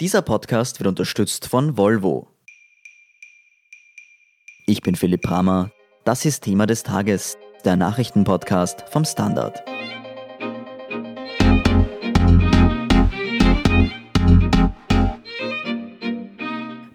Dieser 0.00 0.22
Podcast 0.22 0.78
wird 0.78 0.86
unterstützt 0.86 1.46
von 1.48 1.76
Volvo. 1.76 2.28
Ich 4.64 4.80
bin 4.80 4.94
Philipp 4.94 5.22
Bramer. 5.22 5.72
Das 6.04 6.24
ist 6.24 6.44
Thema 6.44 6.66
des 6.66 6.84
Tages, 6.84 7.36
der 7.64 7.74
Nachrichtenpodcast 7.74 8.84
vom 8.90 9.04
Standard. 9.04 9.64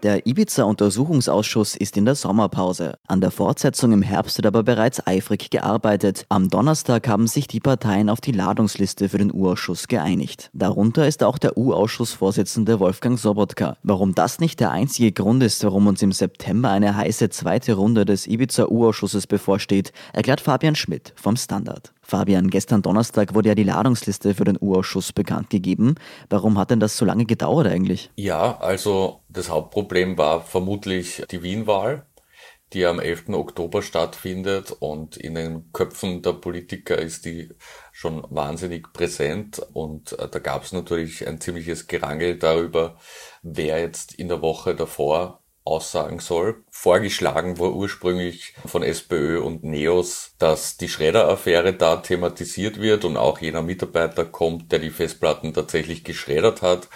Der 0.03 0.27
Ibiza-Untersuchungsausschuss 0.27 1.77
ist 1.77 1.95
in 1.95 2.03
der 2.03 2.15
Sommerpause. 2.15 2.97
An 3.07 3.21
der 3.21 3.31
Fortsetzung 3.31 3.93
im 3.93 4.01
Herbst 4.01 4.35
wird 4.35 4.45
aber 4.45 4.61
bereits 4.61 5.07
eifrig 5.07 5.49
gearbeitet. 5.49 6.25
Am 6.27 6.49
Donnerstag 6.49 7.07
haben 7.07 7.25
sich 7.25 7.47
die 7.47 7.61
Parteien 7.61 8.09
auf 8.09 8.19
die 8.19 8.33
Ladungsliste 8.33 9.07
für 9.07 9.17
den 9.17 9.33
U-Ausschuss 9.33 9.87
geeinigt. 9.87 10.49
Darunter 10.51 11.07
ist 11.07 11.23
auch 11.23 11.37
der 11.37 11.57
U-Ausschussvorsitzende 11.57 12.81
Wolfgang 12.81 13.17
Sobotka. 13.17 13.77
Warum 13.83 14.13
das 14.13 14.41
nicht 14.41 14.59
der 14.59 14.71
einzige 14.71 15.13
Grund 15.13 15.41
ist, 15.41 15.63
warum 15.63 15.87
uns 15.87 16.01
im 16.01 16.11
September 16.11 16.69
eine 16.69 16.97
heiße 16.97 17.29
zweite 17.29 17.75
Runde 17.75 18.03
des 18.03 18.27
Ibiza-U-Ausschusses 18.27 19.25
bevorsteht, 19.25 19.93
erklärt 20.11 20.41
Fabian 20.41 20.75
Schmidt 20.75 21.13
vom 21.15 21.37
Standard. 21.37 21.92
Fabian, 22.03 22.49
gestern 22.49 22.81
Donnerstag 22.81 23.33
wurde 23.33 23.49
ja 23.49 23.55
die 23.55 23.63
Ladungsliste 23.63 24.35
für 24.35 24.43
den 24.43 24.57
U-Ausschuss 24.59 25.13
bekannt 25.13 25.49
gegeben. 25.49 25.95
Warum 26.29 26.59
hat 26.59 26.69
denn 26.69 26.79
das 26.79 26.97
so 26.97 27.05
lange 27.05 27.25
gedauert 27.25 27.67
eigentlich? 27.67 28.11
Ja, 28.17 28.57
also 28.59 29.21
das 29.29 29.49
Hauptproblem 29.49 30.17
war 30.17 30.41
vermutlich 30.41 31.23
die 31.31 31.41
Wien-Wahl, 31.41 32.05
die 32.73 32.85
am 32.85 32.99
11. 32.99 33.29
Oktober 33.29 33.81
stattfindet 33.81 34.75
und 34.79 35.15
in 35.15 35.35
den 35.35 35.71
Köpfen 35.71 36.21
der 36.21 36.33
Politiker 36.33 36.97
ist 36.97 37.25
die 37.25 37.49
schon 37.91 38.25
wahnsinnig 38.29 38.91
präsent 38.93 39.61
und 39.73 40.13
äh, 40.19 40.27
da 40.27 40.39
gab 40.39 40.63
es 40.63 40.73
natürlich 40.73 41.27
ein 41.27 41.39
ziemliches 41.39 41.87
Gerangel 41.87 42.37
darüber, 42.37 42.97
wer 43.43 43.79
jetzt 43.79 44.13
in 44.13 44.27
der 44.27 44.41
Woche 44.41 44.75
davor 44.75 45.42
aussagen 45.65 46.19
soll. 46.19 46.63
Vorgeschlagen 46.69 47.59
war 47.59 47.73
ursprünglich 47.73 48.53
von 48.65 48.83
SPÖ 48.83 49.39
und 49.39 49.63
NEOS, 49.63 50.35
dass 50.37 50.77
die 50.77 50.89
Schredder-Affäre 50.89 51.73
da 51.73 51.97
thematisiert 51.97 52.81
wird 52.81 53.05
und 53.05 53.17
auch 53.17 53.39
jener 53.39 53.61
Mitarbeiter 53.61 54.25
kommt, 54.25 54.71
der 54.71 54.79
die 54.79 54.89
Festplatten 54.89 55.53
tatsächlich 55.53 56.03
geschreddert 56.03 56.61
hat. 56.61 56.89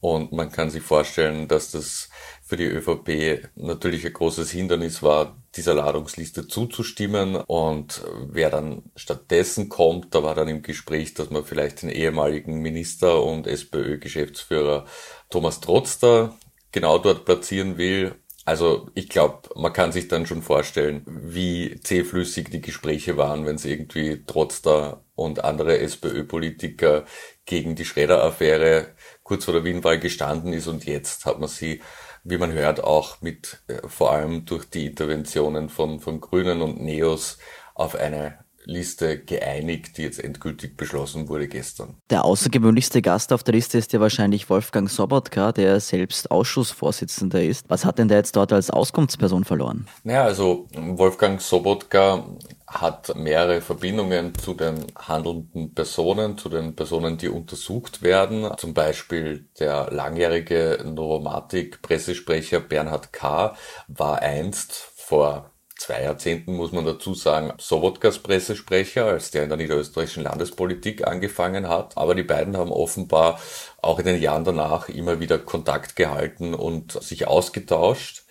Und 0.00 0.32
man 0.32 0.52
kann 0.52 0.68
sich 0.68 0.82
vorstellen, 0.82 1.48
dass 1.48 1.70
das 1.70 2.10
für 2.42 2.58
die 2.58 2.66
ÖVP 2.66 3.48
natürlich 3.56 4.04
ein 4.04 4.12
großes 4.12 4.50
Hindernis 4.50 5.02
war, 5.02 5.38
dieser 5.56 5.72
Ladungsliste 5.72 6.46
zuzustimmen. 6.46 7.36
Und 7.36 8.02
wer 8.30 8.50
dann 8.50 8.82
stattdessen 8.96 9.70
kommt, 9.70 10.14
da 10.14 10.22
war 10.22 10.34
dann 10.34 10.48
im 10.48 10.60
Gespräch, 10.60 11.14
dass 11.14 11.30
man 11.30 11.44
vielleicht 11.44 11.80
den 11.80 11.88
ehemaligen 11.88 12.60
Minister 12.60 13.22
und 13.22 13.46
SPÖ-Geschäftsführer 13.46 14.84
Thomas 15.30 15.60
Trotzter 15.60 16.34
genau 16.70 16.98
dort 16.98 17.24
platzieren 17.24 17.78
will. 17.78 18.14
Also 18.44 18.90
ich 18.94 19.08
glaube, 19.08 19.48
man 19.56 19.72
kann 19.72 19.92
sich 19.92 20.08
dann 20.08 20.26
schon 20.26 20.42
vorstellen, 20.42 21.02
wie 21.06 21.80
zähflüssig 21.80 22.50
die 22.50 22.60
Gespräche 22.60 23.16
waren, 23.16 23.46
wenn 23.46 23.56
es 23.56 23.64
irgendwie 23.64 24.22
trotz 24.26 24.60
der 24.60 25.00
und 25.14 25.44
andere 25.44 25.78
SPÖ-Politiker 25.78 27.04
gegen 27.46 27.74
die 27.74 27.84
Schredder-Affäre 27.84 28.94
kurz 29.22 29.44
vor 29.44 29.54
der 29.54 29.64
Wienwahl 29.64 29.98
gestanden 29.98 30.52
ist. 30.52 30.66
Und 30.66 30.84
jetzt 30.84 31.24
hat 31.24 31.38
man 31.38 31.48
sie, 31.48 31.80
wie 32.22 32.38
man 32.38 32.52
hört, 32.52 32.82
auch 32.82 33.20
mit 33.22 33.62
äh, 33.68 33.86
vor 33.88 34.12
allem 34.12 34.44
durch 34.44 34.64
die 34.66 34.86
Interventionen 34.86 35.68
von, 35.68 36.00
von 36.00 36.20
Grünen 36.20 36.62
und 36.62 36.80
Neos 36.82 37.38
auf 37.74 37.94
eine 37.94 38.43
Liste 38.64 39.18
geeinigt, 39.18 39.98
die 39.98 40.02
jetzt 40.02 40.22
endgültig 40.22 40.76
beschlossen 40.76 41.28
wurde 41.28 41.48
gestern. 41.48 41.96
Der 42.10 42.24
außergewöhnlichste 42.24 43.02
Gast 43.02 43.32
auf 43.32 43.42
der 43.42 43.54
Liste 43.54 43.78
ist 43.78 43.92
ja 43.92 44.00
wahrscheinlich 44.00 44.48
Wolfgang 44.50 44.90
Sobotka, 44.90 45.52
der 45.52 45.80
selbst 45.80 46.30
Ausschussvorsitzender 46.30 47.42
ist. 47.42 47.68
Was 47.68 47.84
hat 47.84 47.98
denn 47.98 48.08
der 48.08 48.18
jetzt 48.18 48.36
dort 48.36 48.52
als 48.52 48.70
Auskunftsperson 48.70 49.44
verloren? 49.44 49.86
Naja, 50.02 50.24
also 50.24 50.68
Wolfgang 50.74 51.40
Sobotka 51.40 52.24
hat 52.66 53.14
mehrere 53.14 53.60
Verbindungen 53.60 54.34
zu 54.34 54.54
den 54.54 54.86
handelnden 54.96 55.74
Personen, 55.74 56.38
zu 56.38 56.48
den 56.48 56.74
Personen, 56.74 57.18
die 57.18 57.28
untersucht 57.28 58.02
werden. 58.02 58.50
Zum 58.56 58.74
Beispiel 58.74 59.48
der 59.60 59.90
langjährige 59.90 60.80
Novomatic-Pressesprecher 60.84 62.60
Bernhard 62.60 63.12
K. 63.12 63.56
war 63.86 64.20
einst 64.22 64.72
vor 64.96 65.53
zwei 65.84 66.02
Jahrzehnten, 66.02 66.56
muss 66.56 66.72
man 66.72 66.86
dazu 66.86 67.14
sagen, 67.14 67.52
Sobotkas 67.58 68.18
Pressesprecher, 68.18 69.04
als 69.04 69.30
der 69.30 69.42
in 69.42 69.50
der 69.50 69.58
niederösterreichischen 69.58 70.22
Landespolitik 70.22 71.06
angefangen 71.06 71.68
hat. 71.68 71.98
Aber 71.98 72.14
die 72.14 72.22
beiden 72.22 72.56
haben 72.56 72.72
offenbar 72.72 73.38
auch 73.82 73.98
in 73.98 74.06
den 74.06 74.20
Jahren 74.20 74.44
danach 74.44 74.88
immer 74.88 75.20
wieder 75.20 75.38
Kontakt 75.38 75.94
gehalten 75.94 76.54
und 76.54 76.92
sich 77.02 77.28
ausgetauscht. 77.28 78.24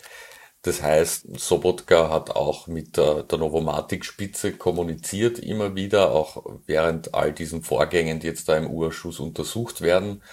Das 0.64 0.82
heißt, 0.82 1.40
Sobotka 1.40 2.10
hat 2.10 2.32
auch 2.32 2.68
mit 2.68 2.98
der, 2.98 3.24
der 3.24 3.38
Novomatic-Spitze 3.38 4.54
kommuniziert, 4.54 5.38
immer 5.38 5.76
wieder, 5.76 6.12
auch 6.12 6.44
während 6.66 7.14
all 7.14 7.34
diesen 7.34 7.62
Vorgängen, 7.62 8.20
die 8.20 8.28
jetzt 8.28 8.50
da 8.50 8.58
im 8.58 8.72
Urschuss 8.72 9.20
untersucht 9.20 9.82
werden. 9.82 10.24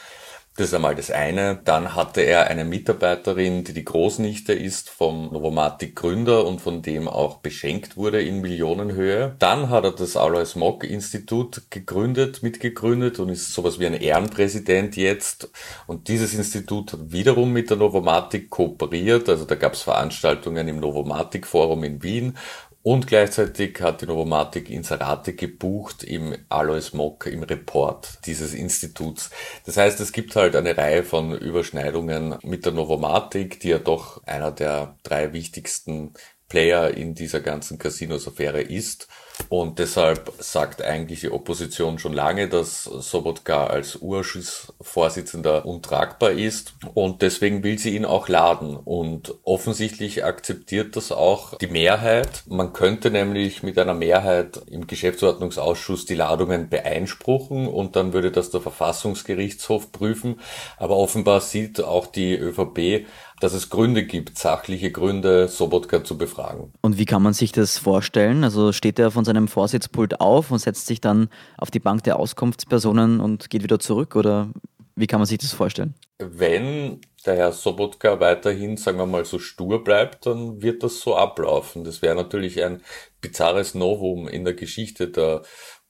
Das 0.61 0.69
ist 0.69 0.75
einmal 0.75 0.95
das 0.95 1.11
eine. 1.11 1.59
Dann 1.65 1.95
hatte 1.95 2.21
er 2.21 2.49
eine 2.49 2.67
Mitarbeiterin, 2.67 3.65
die 3.65 3.73
die 3.73 3.83
Großnichte 3.83 4.53
ist 4.53 4.91
vom 4.91 5.33
Novomatic 5.33 5.97
Gründer 5.97 6.45
und 6.45 6.61
von 6.61 6.83
dem 6.83 7.09
auch 7.09 7.39
beschenkt 7.39 7.97
wurde 7.97 8.21
in 8.21 8.43
Millionenhöhe. 8.43 9.37
Dann 9.39 9.71
hat 9.71 9.85
er 9.85 9.93
das 9.93 10.19
Alois 10.19 10.57
Mock 10.57 10.85
Institut 10.85 11.63
gegründet, 11.71 12.43
mitgegründet 12.43 13.21
und 13.21 13.31
ist 13.31 13.55
sowas 13.55 13.79
wie 13.79 13.87
ein 13.87 13.95
Ehrenpräsident 13.95 14.97
jetzt. 14.97 15.51
Und 15.87 16.09
dieses 16.09 16.35
Institut 16.35 16.93
hat 16.93 17.11
wiederum 17.11 17.55
mit 17.55 17.71
der 17.71 17.79
Novomatic 17.79 18.51
kooperiert. 18.51 19.31
Also 19.31 19.47
da 19.47 19.55
gab 19.55 19.73
es 19.73 19.81
Veranstaltungen 19.81 20.69
im 20.69 20.79
Novomatic 20.79 21.47
Forum 21.47 21.85
in 21.85 22.03
Wien 22.03 22.37
und 22.83 23.07
gleichzeitig 23.07 23.81
hat 23.81 24.01
die 24.01 24.07
Novomatic 24.07 24.71
Inserate 24.71 25.35
gebucht 25.35 26.03
im 26.03 26.35
Alois 26.49 26.93
Mock 26.95 27.27
im 27.27 27.43
Report 27.43 28.19
dieses 28.25 28.55
Instituts. 28.55 29.31
Das 29.67 29.77
heißt, 29.77 30.01
es 30.01 30.13
gibt 30.13 30.35
halt 30.35 30.57
eine 30.57 30.77
Reihe 30.77 31.05
von 31.05 31.37
Überschneidungen 31.37 32.37
mit 32.43 32.65
der 32.65 32.73
Novomatic, 32.73 33.61
die 33.61 33.69
ja 33.69 33.79
doch 33.79 34.23
einer 34.25 34.51
der 34.51 34.97
drei 35.03 35.33
wichtigsten 35.35 36.15
Player 36.49 36.91
in 36.91 37.15
dieser 37.15 37.41
ganzen 37.41 37.79
Casinos-Affäre 37.79 38.63
ist. 38.63 39.09
Und 39.49 39.79
deshalb 39.79 40.33
sagt 40.39 40.83
eigentlich 40.83 41.21
die 41.21 41.31
Opposition 41.31 41.99
schon 41.99 42.13
lange, 42.13 42.49
dass 42.49 42.85
Sobotka 42.85 43.67
als 43.67 43.97
Urschussvorsitzender 43.97 45.67
untragbar 45.67 46.33
ist. 46.33 46.75
Und 46.95 47.23
deswegen 47.23 47.63
will 47.63 47.79
sie 47.79 47.97
ihn 47.97 48.05
auch 48.05 48.29
laden. 48.29 48.77
Und 48.77 49.35
offensichtlich 49.45 50.25
akzeptiert 50.25 50.97
das 50.97 51.13
auch 51.13 51.57
die 51.59 51.67
Mehrheit. 51.67 52.45
Man 52.49 52.73
könnte 52.73 53.11
nämlich 53.11 53.63
mit 53.63 53.79
einer 53.79 53.95
Mehrheit 53.95 54.61
im 54.71 54.87
Geschäftsordnungsausschuss 54.87 56.07
die 56.07 56.15
Ladungen 56.15 56.69
beeinspruchen 56.69 57.67
und 57.67 57.97
dann 57.97 58.13
würde 58.13 58.31
das 58.31 58.51
der 58.51 58.61
Verfassungsgerichtshof 58.61 59.93
prüfen. 59.93 60.41
Aber 60.77 60.97
offenbar 60.97 61.41
sieht 61.41 61.83
auch 61.83 62.07
die 62.07 62.35
ÖVP 62.37 63.07
dass 63.41 63.55
es 63.55 63.71
Gründe 63.71 64.05
gibt, 64.05 64.39
sachliche 64.39 64.93
Gründe, 64.93 65.49
Sobotka 65.49 66.05
zu 66.05 66.17
befragen. 66.17 66.73
Und 66.83 66.99
wie 66.99 67.07
kann 67.07 67.23
man 67.23 67.33
sich 67.33 67.53
das 67.53 67.79
vorstellen? 67.79 68.45
Also 68.45 68.73
steht 68.73 68.99
er 68.99 69.11
von 69.11 69.25
seinem 69.31 69.49
Vorsitzpult 69.49 70.21
auf 70.21 70.51
und 70.51 70.59
setzt 70.59 70.87
sich 70.87 71.01
dann 71.01 71.29
auf 71.57 71.71
die 71.71 71.81
Bank 71.81 72.03
der 72.03 72.19
Auskunftspersonen 72.19 73.21
und 73.21 73.49
geht 73.49 73.63
wieder 73.63 73.79
zurück 73.79 74.17
oder 74.17 74.51
wie 74.97 75.07
kann 75.07 75.21
man 75.21 75.27
sich 75.27 75.39
das 75.39 75.53
vorstellen? 75.53 75.95
Wenn 76.19 77.01
der 77.25 77.37
Herr 77.37 77.53
Sobotka 77.53 78.21
weiterhin, 78.21 78.77
sagen 78.77 78.99
wir 78.99 79.07
mal, 79.07 79.25
so 79.25 79.39
stur 79.39 79.83
bleibt, 79.85 80.27
dann 80.27 80.61
wird 80.61 80.83
das 80.83 81.01
so 81.01 81.17
ablaufen. 81.17 81.85
Das 81.85 82.03
wäre 82.03 82.15
natürlich 82.15 82.63
ein 82.63 82.83
bizarres 83.21 83.75
Novum 83.75 84.29
in 84.29 84.45
der 84.45 84.55
Geschichte 84.55 85.09
der 85.09 85.43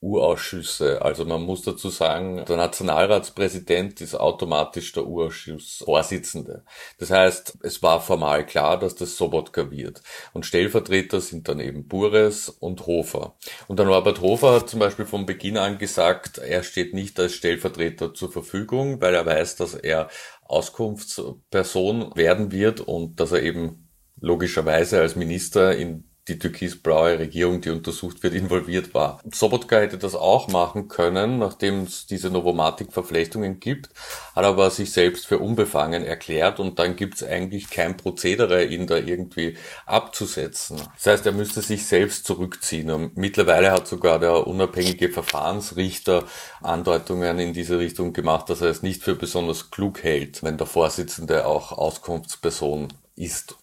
U-Ausschüsse. 0.03 1.03
Also 1.03 1.27
man 1.27 1.43
muss 1.43 1.63
dazu 1.63 1.91
sagen, 1.91 2.45
der 2.49 2.57
Nationalratspräsident 2.57 4.01
ist 4.01 4.15
automatisch 4.15 4.93
der 4.93 5.07
U-Ausschussvorsitzende. 5.07 6.65
Das 6.99 7.11
heißt, 7.11 7.59
es 7.63 7.83
war 7.83 8.01
formal 8.01 8.47
klar, 8.47 8.79
dass 8.79 8.95
das 8.95 9.17
Sobotka 9.17 9.71
wird. 9.71 10.03
Und 10.33 10.47
Stellvertreter 10.47 11.21
sind 11.21 11.49
dann 11.49 11.61
eben 11.61 11.87
Bures 11.87 12.49
und 12.49 12.87
Hofer. 12.87 13.37
Und 13.69 13.79
der 13.79 13.87
Norbert 13.87 14.23
Hofer 14.23 14.55
hat 14.55 14.71
zum 14.71 14.81
Beispiel 14.81 15.05
von 15.05 15.27
Beginn 15.27 15.59
an 15.59 15.77
gesagt, 15.77 16.39
er 16.39 16.63
steht 16.63 16.95
nicht 16.95 17.21
als 17.21 17.35
Stellvertreter 17.35 18.15
zur 18.15 18.33
Verfügung, 18.33 19.03
weil 19.03 19.15
er 19.15 19.27
weiß, 19.27 19.57
dass 19.57 19.75
er 19.75 20.09
Auskunftsperson 20.45 22.17
werden 22.17 22.53
wird 22.53 22.81
und 22.81 23.21
dass 23.21 23.33
er 23.33 23.43
eben 23.43 23.89
logischerweise 24.19 25.01
als 25.01 25.15
Minister 25.15 25.77
in 25.77 26.10
die 26.31 26.39
türkisblaue 26.39 27.19
Regierung, 27.19 27.61
die 27.61 27.71
untersucht 27.71 28.23
wird, 28.23 28.35
involviert 28.35 28.95
war. 28.95 29.21
Sobotka 29.33 29.79
hätte 29.79 29.99
das 29.99 30.15
auch 30.15 30.49
machen 30.49 30.89
können, 30.89 31.39
nachdem 31.39 31.83
es 31.83 32.07
diese 32.07 32.31
Novomatic-Verflechtungen 32.31 33.61
gibt, 33.61 33.91
hat 34.35 34.45
aber 34.45 34.71
sich 34.71 34.93
selbst 34.93 35.27
für 35.27 35.39
unbefangen 35.39 36.05
erklärt 36.05 36.61
und 36.61 36.79
dann 36.79 36.97
gibt 36.97 37.17
es 37.17 37.25
eigentlich 37.25 37.71
kein 37.71 37.97
Prozedere, 37.97 38.65
ihn 38.65 38.87
da 38.87 38.97
irgendwie 38.97 39.57
abzusetzen. 39.87 40.81
Das 40.95 41.07
heißt, 41.07 41.27
er 41.27 41.33
müsste 41.33 41.63
sich 41.63 41.87
selbst 41.87 42.25
zurückziehen. 42.25 42.91
Und 42.91 43.17
mittlerweile 43.17 43.73
hat 43.73 43.89
sogar 43.89 44.19
der 44.19 44.47
unabhängige 44.47 45.09
Verfahrensrichter 45.09 46.25
Andeutungen 46.63 47.39
in 47.39 47.53
diese 47.53 47.79
Richtung 47.79 48.13
gemacht, 48.13 48.49
dass 48.49 48.61
er 48.61 48.69
es 48.69 48.83
nicht 48.83 49.03
für 49.03 49.17
besonders 49.17 49.71
klug 49.71 50.03
hält, 50.03 50.43
wenn 50.43 50.57
der 50.57 50.67
Vorsitzende 50.67 51.47
auch 51.47 51.73
Auskunftsperson 51.73 52.89
ist. 53.17 53.57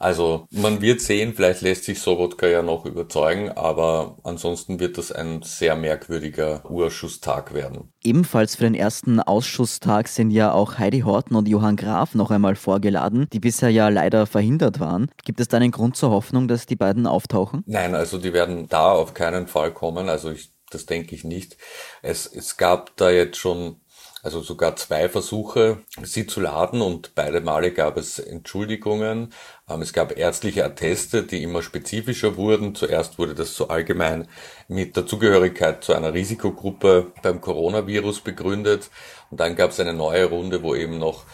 Also 0.00 0.46
man 0.50 0.80
wird 0.80 1.02
sehen, 1.02 1.34
vielleicht 1.34 1.60
lässt 1.60 1.84
sich 1.84 2.00
Sobotka 2.00 2.46
ja 2.46 2.62
noch 2.62 2.86
überzeugen, 2.86 3.50
aber 3.50 4.16
ansonsten 4.24 4.80
wird 4.80 4.96
das 4.96 5.12
ein 5.12 5.42
sehr 5.42 5.76
merkwürdiger 5.76 6.62
Urschusstag 6.70 7.52
werden. 7.52 7.92
Ebenfalls 8.02 8.56
für 8.56 8.64
den 8.64 8.74
ersten 8.74 9.20
Ausschusstag 9.20 10.08
sind 10.08 10.30
ja 10.30 10.52
auch 10.52 10.78
Heidi 10.78 11.00
Horten 11.00 11.36
und 11.36 11.46
Johann 11.46 11.76
Graf 11.76 12.14
noch 12.14 12.30
einmal 12.30 12.56
vorgeladen, 12.56 13.28
die 13.30 13.40
bisher 13.40 13.68
ja 13.68 13.90
leider 13.90 14.26
verhindert 14.26 14.80
waren. 14.80 15.10
Gibt 15.22 15.38
es 15.38 15.48
da 15.48 15.58
einen 15.58 15.70
Grund 15.70 15.96
zur 15.96 16.10
Hoffnung, 16.10 16.48
dass 16.48 16.64
die 16.64 16.76
beiden 16.76 17.06
auftauchen? 17.06 17.62
Nein, 17.66 17.94
also 17.94 18.16
die 18.16 18.32
werden 18.32 18.68
da 18.68 18.92
auf 18.92 19.12
keinen 19.12 19.48
Fall 19.48 19.70
kommen. 19.74 20.08
Also 20.08 20.30
ich, 20.30 20.50
das 20.70 20.86
denke 20.86 21.14
ich 21.14 21.24
nicht. 21.24 21.58
Es, 22.00 22.26
es 22.26 22.56
gab 22.56 22.96
da 22.96 23.10
jetzt 23.10 23.36
schon 23.36 23.79
also 24.22 24.40
sogar 24.40 24.76
zwei 24.76 25.08
Versuche, 25.08 25.78
sie 26.02 26.26
zu 26.26 26.40
laden 26.40 26.82
und 26.82 27.14
beide 27.14 27.40
Male 27.40 27.72
gab 27.72 27.96
es 27.96 28.18
Entschuldigungen. 28.18 29.32
Ähm, 29.68 29.82
es 29.82 29.92
gab 29.92 30.16
ärztliche 30.16 30.64
Atteste, 30.64 31.22
die 31.22 31.42
immer 31.42 31.62
spezifischer 31.62 32.36
wurden. 32.36 32.74
Zuerst 32.74 33.18
wurde 33.18 33.34
das 33.34 33.54
so 33.56 33.68
allgemein 33.68 34.28
mit 34.68 34.96
der 34.96 35.06
Zugehörigkeit 35.06 35.82
zu 35.82 35.94
einer 35.94 36.12
Risikogruppe 36.12 37.12
beim 37.22 37.40
Coronavirus 37.40 38.20
begründet. 38.20 38.90
Und 39.30 39.40
dann 39.40 39.56
gab 39.56 39.70
es 39.70 39.80
eine 39.80 39.94
neue 39.94 40.26
Runde, 40.26 40.62
wo 40.62 40.74
eben 40.74 40.98
noch 40.98 41.24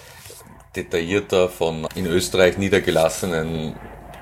detaillierter 0.76 1.48
von 1.48 1.88
in 1.94 2.06
Österreich 2.06 2.58
niedergelassenen 2.58 3.74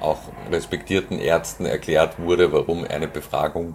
auch 0.04 0.20
respektierten 0.50 1.18
Ärzten 1.18 1.66
erklärt 1.66 2.18
wurde, 2.18 2.52
warum 2.52 2.84
eine 2.84 3.08
Befragung 3.08 3.74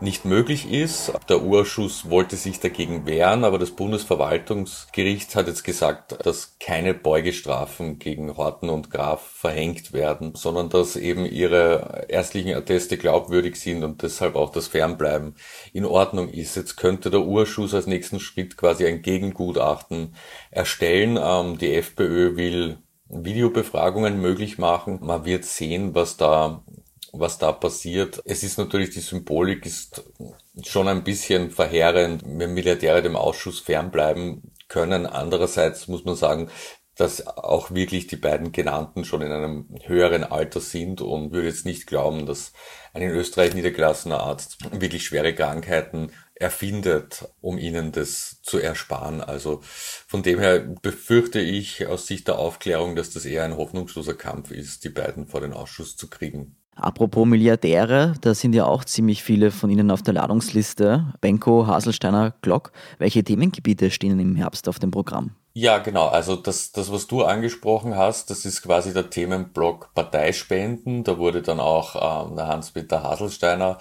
nicht 0.00 0.24
möglich 0.24 0.70
ist. 0.70 1.12
Der 1.28 1.42
Urschuss 1.42 2.08
wollte 2.08 2.36
sich 2.36 2.60
dagegen 2.60 3.06
wehren, 3.06 3.44
aber 3.44 3.58
das 3.58 3.70
Bundesverwaltungsgericht 3.72 5.34
hat 5.34 5.46
jetzt 5.46 5.64
gesagt, 5.64 6.24
dass 6.24 6.56
keine 6.58 6.94
Beugestrafen 6.94 7.98
gegen 7.98 8.36
Horten 8.36 8.70
und 8.70 8.90
Graf 8.90 9.22
verhängt 9.22 9.92
werden, 9.92 10.34
sondern 10.34 10.68
dass 10.68 10.96
eben 10.96 11.26
ihre 11.26 12.06
ärztlichen 12.08 12.54
Atteste 12.54 12.96
glaubwürdig 12.96 13.56
sind 13.56 13.84
und 13.84 14.02
deshalb 14.02 14.36
auch 14.36 14.50
das 14.50 14.68
Fernbleiben 14.68 15.34
in 15.72 15.84
Ordnung 15.84 16.28
ist. 16.28 16.56
Jetzt 16.56 16.76
könnte 16.76 17.10
der 17.10 17.22
Urschuss 17.22 17.74
als 17.74 17.86
nächsten 17.86 18.20
Schritt 18.20 18.56
quasi 18.56 18.86
ein 18.86 19.02
Gegengutachten 19.02 20.14
erstellen. 20.50 21.18
Ähm, 21.20 21.58
die 21.58 21.74
FPÖ 21.74 22.36
will 22.36 22.78
Videobefragungen 23.10 24.20
möglich 24.20 24.58
machen. 24.58 24.98
Man 25.02 25.24
wird 25.24 25.44
sehen, 25.44 25.94
was 25.94 26.16
da 26.16 26.62
was 27.12 27.38
da 27.38 27.52
passiert. 27.52 28.22
Es 28.24 28.42
ist 28.42 28.58
natürlich, 28.58 28.90
die 28.90 29.00
Symbolik 29.00 29.66
ist 29.66 30.04
schon 30.62 30.88
ein 30.88 31.04
bisschen 31.04 31.50
verheerend, 31.50 32.22
wenn 32.24 32.54
Milliardäre 32.54 33.02
dem 33.02 33.16
Ausschuss 33.16 33.60
fernbleiben 33.60 34.52
können. 34.68 35.06
Andererseits 35.06 35.88
muss 35.88 36.04
man 36.04 36.14
sagen, 36.14 36.50
dass 37.00 37.26
auch 37.26 37.70
wirklich 37.70 38.08
die 38.08 38.16
beiden 38.16 38.52
genannten 38.52 39.06
schon 39.06 39.22
in 39.22 39.32
einem 39.32 39.66
höheren 39.84 40.22
Alter 40.22 40.60
sind 40.60 41.00
und 41.00 41.32
würde 41.32 41.48
jetzt 41.48 41.64
nicht 41.64 41.86
glauben, 41.86 42.26
dass 42.26 42.52
ein 42.92 43.00
in 43.00 43.10
Österreich 43.10 43.54
niedergelassener 43.54 44.20
Arzt 44.20 44.58
wirklich 44.78 45.04
schwere 45.04 45.34
Krankheiten 45.34 46.12
erfindet, 46.34 47.26
um 47.40 47.56
ihnen 47.56 47.92
das 47.92 48.42
zu 48.42 48.58
ersparen. 48.58 49.22
Also 49.22 49.60
von 49.62 50.22
dem 50.22 50.38
her 50.38 50.60
befürchte 50.60 51.40
ich 51.40 51.86
aus 51.86 52.06
Sicht 52.06 52.28
der 52.28 52.38
Aufklärung, 52.38 52.96
dass 52.96 53.10
das 53.10 53.24
eher 53.24 53.44
ein 53.44 53.56
hoffnungsloser 53.56 54.14
Kampf 54.14 54.50
ist, 54.50 54.84
die 54.84 54.90
beiden 54.90 55.26
vor 55.26 55.40
den 55.40 55.54
Ausschuss 55.54 55.96
zu 55.96 56.10
kriegen. 56.10 56.56
Apropos 56.76 57.26
Milliardäre, 57.26 58.14
da 58.20 58.34
sind 58.34 58.54
ja 58.54 58.64
auch 58.64 58.84
ziemlich 58.84 59.22
viele 59.22 59.50
von 59.50 59.70
Ihnen 59.70 59.90
auf 59.90 60.02
der 60.02 60.14
Ladungsliste. 60.14 61.12
Benko, 61.20 61.66
Haselsteiner, 61.66 62.34
Glock. 62.42 62.72
Welche 62.98 63.24
Themengebiete 63.24 63.90
stehen 63.90 64.18
im 64.18 64.36
Herbst 64.36 64.68
auf 64.68 64.78
dem 64.78 64.90
Programm? 64.90 65.36
Ja, 65.52 65.78
genau. 65.78 66.06
Also 66.06 66.36
das, 66.36 66.70
das, 66.70 66.92
was 66.92 67.08
du 67.08 67.24
angesprochen 67.24 67.96
hast, 67.96 68.30
das 68.30 68.44
ist 68.44 68.62
quasi 68.62 68.92
der 68.92 69.10
Themenblock 69.10 69.92
Parteispenden. 69.94 71.02
Da 71.02 71.18
wurde 71.18 71.42
dann 71.42 71.58
auch 71.58 72.28
ähm, 72.28 72.36
der 72.36 72.46
Hans-Peter 72.46 73.02
Haselsteiner 73.02 73.78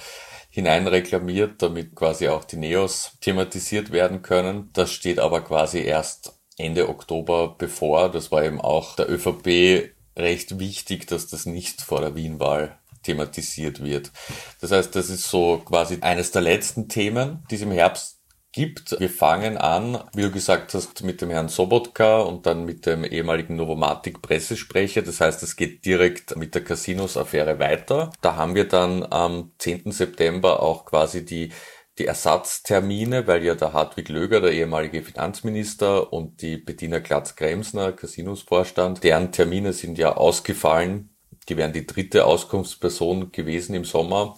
hineinreklamiert, 0.50 1.62
damit 1.62 1.95
quasi 1.95 2.27
auch 2.27 2.44
die 2.44 2.57
Neos 2.57 3.12
thematisiert 3.21 3.92
werden 3.92 4.24
können. 4.24 4.71
Das 4.74 4.92
steht 4.92 5.19
aber 5.19 5.42
quasi 5.42 5.80
erst 5.80 6.33
Ende 6.57 6.89
Oktober 6.89 7.56
bevor. 7.57 8.10
Das 8.10 8.31
war 8.31 8.44
eben 8.44 8.60
auch 8.60 8.95
der 8.95 9.10
ÖVP 9.10 9.92
recht 10.18 10.60
wichtig, 10.60 11.07
dass 11.07 11.27
das 11.27 11.45
nicht 11.45 11.81
vor 11.81 12.01
der 12.01 12.15
Wienwahl 12.15 12.80
thematisiert 13.04 13.83
wird. 13.83 14.12
Das 14.60 14.72
heißt, 14.72 14.95
das 14.95 15.10
ist 15.10 15.30
so 15.30 15.60
quasi 15.63 16.00
eines 16.01 16.31
der 16.31 16.42
letzten 16.42 16.89
Themen, 16.89 17.44
die 17.50 17.56
es 17.56 17.62
im 17.62 17.72
Herbst 17.72 18.19
gibt. 18.59 19.00
Wir 19.00 19.09
fangen 19.09 19.56
an, 19.56 20.03
wie 20.13 20.23
du 20.23 20.31
gesagt 20.31 20.73
hast, 20.73 21.01
mit 21.06 21.21
dem 21.21 21.29
Herrn 21.29 21.47
Sobotka 21.47 22.19
und 22.19 22.45
dann 22.45 22.65
mit 22.65 22.85
dem 22.85 23.06
ehemaligen 23.06 23.56
Novomatic-Pressesprecher. 23.56 25.01
Das 25.01 25.21
heißt, 25.21 25.41
es 25.44 25.56
geht 25.56 25.85
direkt 25.85 26.35
mit 26.35 26.56
der 26.56 26.65
Casinos-Affäre 26.65 27.57
weiter. 27.59 28.11
Da 28.19 28.35
haben 28.35 28.56
wir 28.56 28.67
dann 28.67 29.07
am 29.09 29.53
10. 29.59 29.94
September 29.94 30.61
auch 30.61 30.83
quasi 30.83 31.23
die 31.23 31.53
die 31.97 32.06
Ersatztermine, 32.06 33.27
weil 33.27 33.44
ja 33.44 33.56
der 33.56 33.73
Hartwig 33.73 34.07
Löger, 34.07 34.39
der 34.39 34.51
ehemalige 34.51 35.03
Finanzminister 35.03 36.13
und 36.13 36.41
die 36.41 36.55
Bettina 36.55 37.00
Glatz-Kremsner, 37.00 37.91
Casinos-Vorstand, 37.91 39.03
deren 39.03 39.33
Termine 39.33 39.73
sind 39.73 39.97
ja 39.97 40.15
ausgefallen. 40.15 41.15
Die 41.50 41.57
wären 41.57 41.73
die 41.73 41.85
dritte 41.85 42.25
Auskunftsperson 42.25 43.31
gewesen 43.33 43.73
im 43.75 43.83
Sommer 43.83 44.38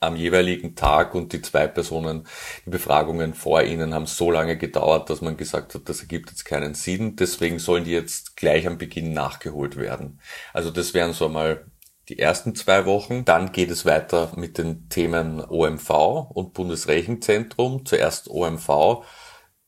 am 0.00 0.16
jeweiligen 0.16 0.74
Tag 0.74 1.14
und 1.14 1.32
die 1.32 1.42
zwei 1.42 1.66
Personen, 1.66 2.26
die 2.64 2.70
Befragungen 2.70 3.34
vor 3.34 3.62
ihnen 3.62 3.94
haben 3.94 4.06
so 4.06 4.30
lange 4.30 4.56
gedauert, 4.56 5.10
dass 5.10 5.20
man 5.20 5.36
gesagt 5.36 5.74
hat, 5.74 5.88
das 5.88 6.00
ergibt 6.00 6.30
jetzt 6.30 6.44
keinen 6.44 6.74
Sinn. 6.74 7.16
Deswegen 7.16 7.58
sollen 7.58 7.84
die 7.84 7.92
jetzt 7.92 8.36
gleich 8.36 8.66
am 8.66 8.78
Beginn 8.78 9.12
nachgeholt 9.12 9.76
werden. 9.76 10.20
Also 10.54 10.70
das 10.70 10.94
wären 10.94 11.12
so 11.12 11.26
einmal 11.26 11.66
die 12.08 12.18
ersten 12.18 12.54
zwei 12.54 12.86
Wochen. 12.86 13.26
Dann 13.26 13.52
geht 13.52 13.70
es 13.70 13.84
weiter 13.84 14.32
mit 14.36 14.56
den 14.58 14.88
Themen 14.88 15.44
OMV 15.44 15.90
und 16.30 16.54
Bundesrechenzentrum. 16.54 17.84
Zuerst 17.84 18.28
OMV. 18.28 19.04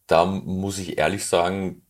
Da 0.07 0.25
muss 0.25 0.79
ich 0.79 0.99
ehrlich 0.99 1.27
sagen, 1.27 1.82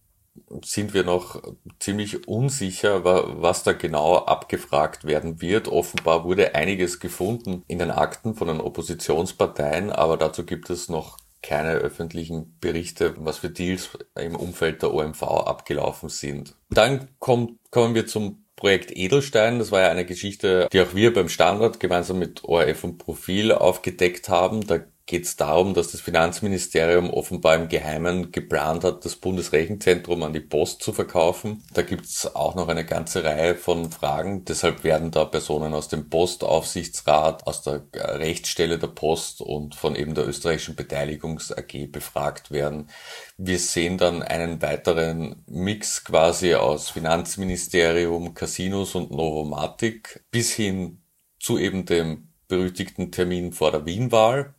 sind 0.64 0.94
wir 0.94 1.04
noch 1.04 1.42
ziemlich 1.78 2.26
unsicher, 2.28 3.04
was 3.04 3.62
da 3.62 3.72
genau 3.72 4.16
abgefragt 4.16 5.04
werden 5.04 5.40
wird. 5.40 5.68
Offenbar 5.68 6.24
wurde 6.24 6.54
einiges 6.54 7.00
gefunden 7.00 7.64
in 7.68 7.78
den 7.78 7.90
Akten 7.90 8.34
von 8.34 8.48
den 8.48 8.60
Oppositionsparteien, 8.60 9.90
aber 9.90 10.16
dazu 10.16 10.44
gibt 10.44 10.70
es 10.70 10.88
noch 10.88 11.18
keine 11.42 11.72
öffentlichen 11.72 12.56
Berichte, 12.60 13.14
was 13.18 13.38
für 13.38 13.50
Deals 13.50 13.90
im 14.18 14.36
Umfeld 14.36 14.82
der 14.82 14.94
OMV 14.94 15.22
abgelaufen 15.22 16.08
sind. 16.08 16.54
Dann 16.70 17.08
kommt, 17.18 17.58
kommen 17.70 17.94
wir 17.94 18.06
zum 18.06 18.44
Projekt 18.54 18.96
Edelstein. 18.96 19.58
Das 19.58 19.72
war 19.72 19.80
ja 19.80 19.88
eine 19.88 20.06
Geschichte, 20.06 20.68
die 20.72 20.80
auch 20.80 20.94
wir 20.94 21.12
beim 21.12 21.28
Standard 21.28 21.80
gemeinsam 21.80 22.20
mit 22.20 22.44
ORF 22.44 22.84
und 22.84 22.98
Profil 22.98 23.50
aufgedeckt 23.50 24.28
haben. 24.28 24.64
Da 24.66 24.78
geht 25.06 25.24
es 25.24 25.36
darum, 25.36 25.74
dass 25.74 25.90
das 25.90 26.00
Finanzministerium 26.00 27.10
offenbar 27.10 27.56
im 27.56 27.68
Geheimen 27.68 28.30
geplant 28.30 28.84
hat, 28.84 29.04
das 29.04 29.16
Bundesrechenzentrum 29.16 30.22
an 30.22 30.32
die 30.32 30.40
Post 30.40 30.82
zu 30.82 30.92
verkaufen. 30.92 31.64
Da 31.74 31.82
gibt 31.82 32.04
es 32.04 32.34
auch 32.34 32.54
noch 32.54 32.68
eine 32.68 32.84
ganze 32.84 33.24
Reihe 33.24 33.56
von 33.56 33.90
Fragen. 33.90 34.44
Deshalb 34.44 34.84
werden 34.84 35.10
da 35.10 35.24
Personen 35.24 35.74
aus 35.74 35.88
dem 35.88 36.08
Postaufsichtsrat, 36.08 37.46
aus 37.46 37.62
der 37.62 37.82
Rechtsstelle 37.94 38.78
der 38.78 38.88
Post 38.88 39.40
und 39.40 39.74
von 39.74 39.96
eben 39.96 40.14
der 40.14 40.28
österreichischen 40.28 40.76
Beteiligungs 40.76 41.52
AG 41.52 41.88
befragt 41.90 42.52
werden. 42.52 42.88
Wir 43.36 43.58
sehen 43.58 43.98
dann 43.98 44.22
einen 44.22 44.62
weiteren 44.62 45.42
Mix 45.46 46.04
quasi 46.04 46.54
aus 46.54 46.90
Finanzministerium, 46.90 48.34
Casinos 48.34 48.94
und 48.94 49.10
Novomatic 49.10 50.24
bis 50.30 50.52
hin 50.52 51.02
zu 51.40 51.58
eben 51.58 51.86
dem 51.86 52.28
berüchtigten 52.46 53.10
Termin 53.10 53.52
vor 53.52 53.72
der 53.72 53.84
Wienwahl 53.84 54.54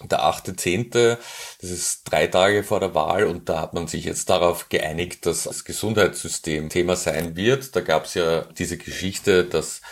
der 0.00 0.20
8.10., 0.20 1.18
das 1.60 1.70
ist 1.70 2.04
drei 2.04 2.26
Tage 2.26 2.64
vor 2.64 2.80
der 2.80 2.94
Wahl 2.94 3.24
und 3.24 3.48
da 3.48 3.60
hat 3.60 3.74
man 3.74 3.86
sich 3.86 4.04
jetzt 4.04 4.30
darauf 4.30 4.68
geeinigt, 4.68 5.26
dass 5.26 5.44
das 5.44 5.64
Gesundheitssystem 5.64 6.68
Thema 6.68 6.96
sein 6.96 7.36
wird. 7.36 7.76
Da 7.76 7.80
gab 7.80 8.06
es 8.06 8.14
ja 8.14 8.42
diese 8.58 8.78
Geschichte, 8.78 9.44
dass 9.44 9.82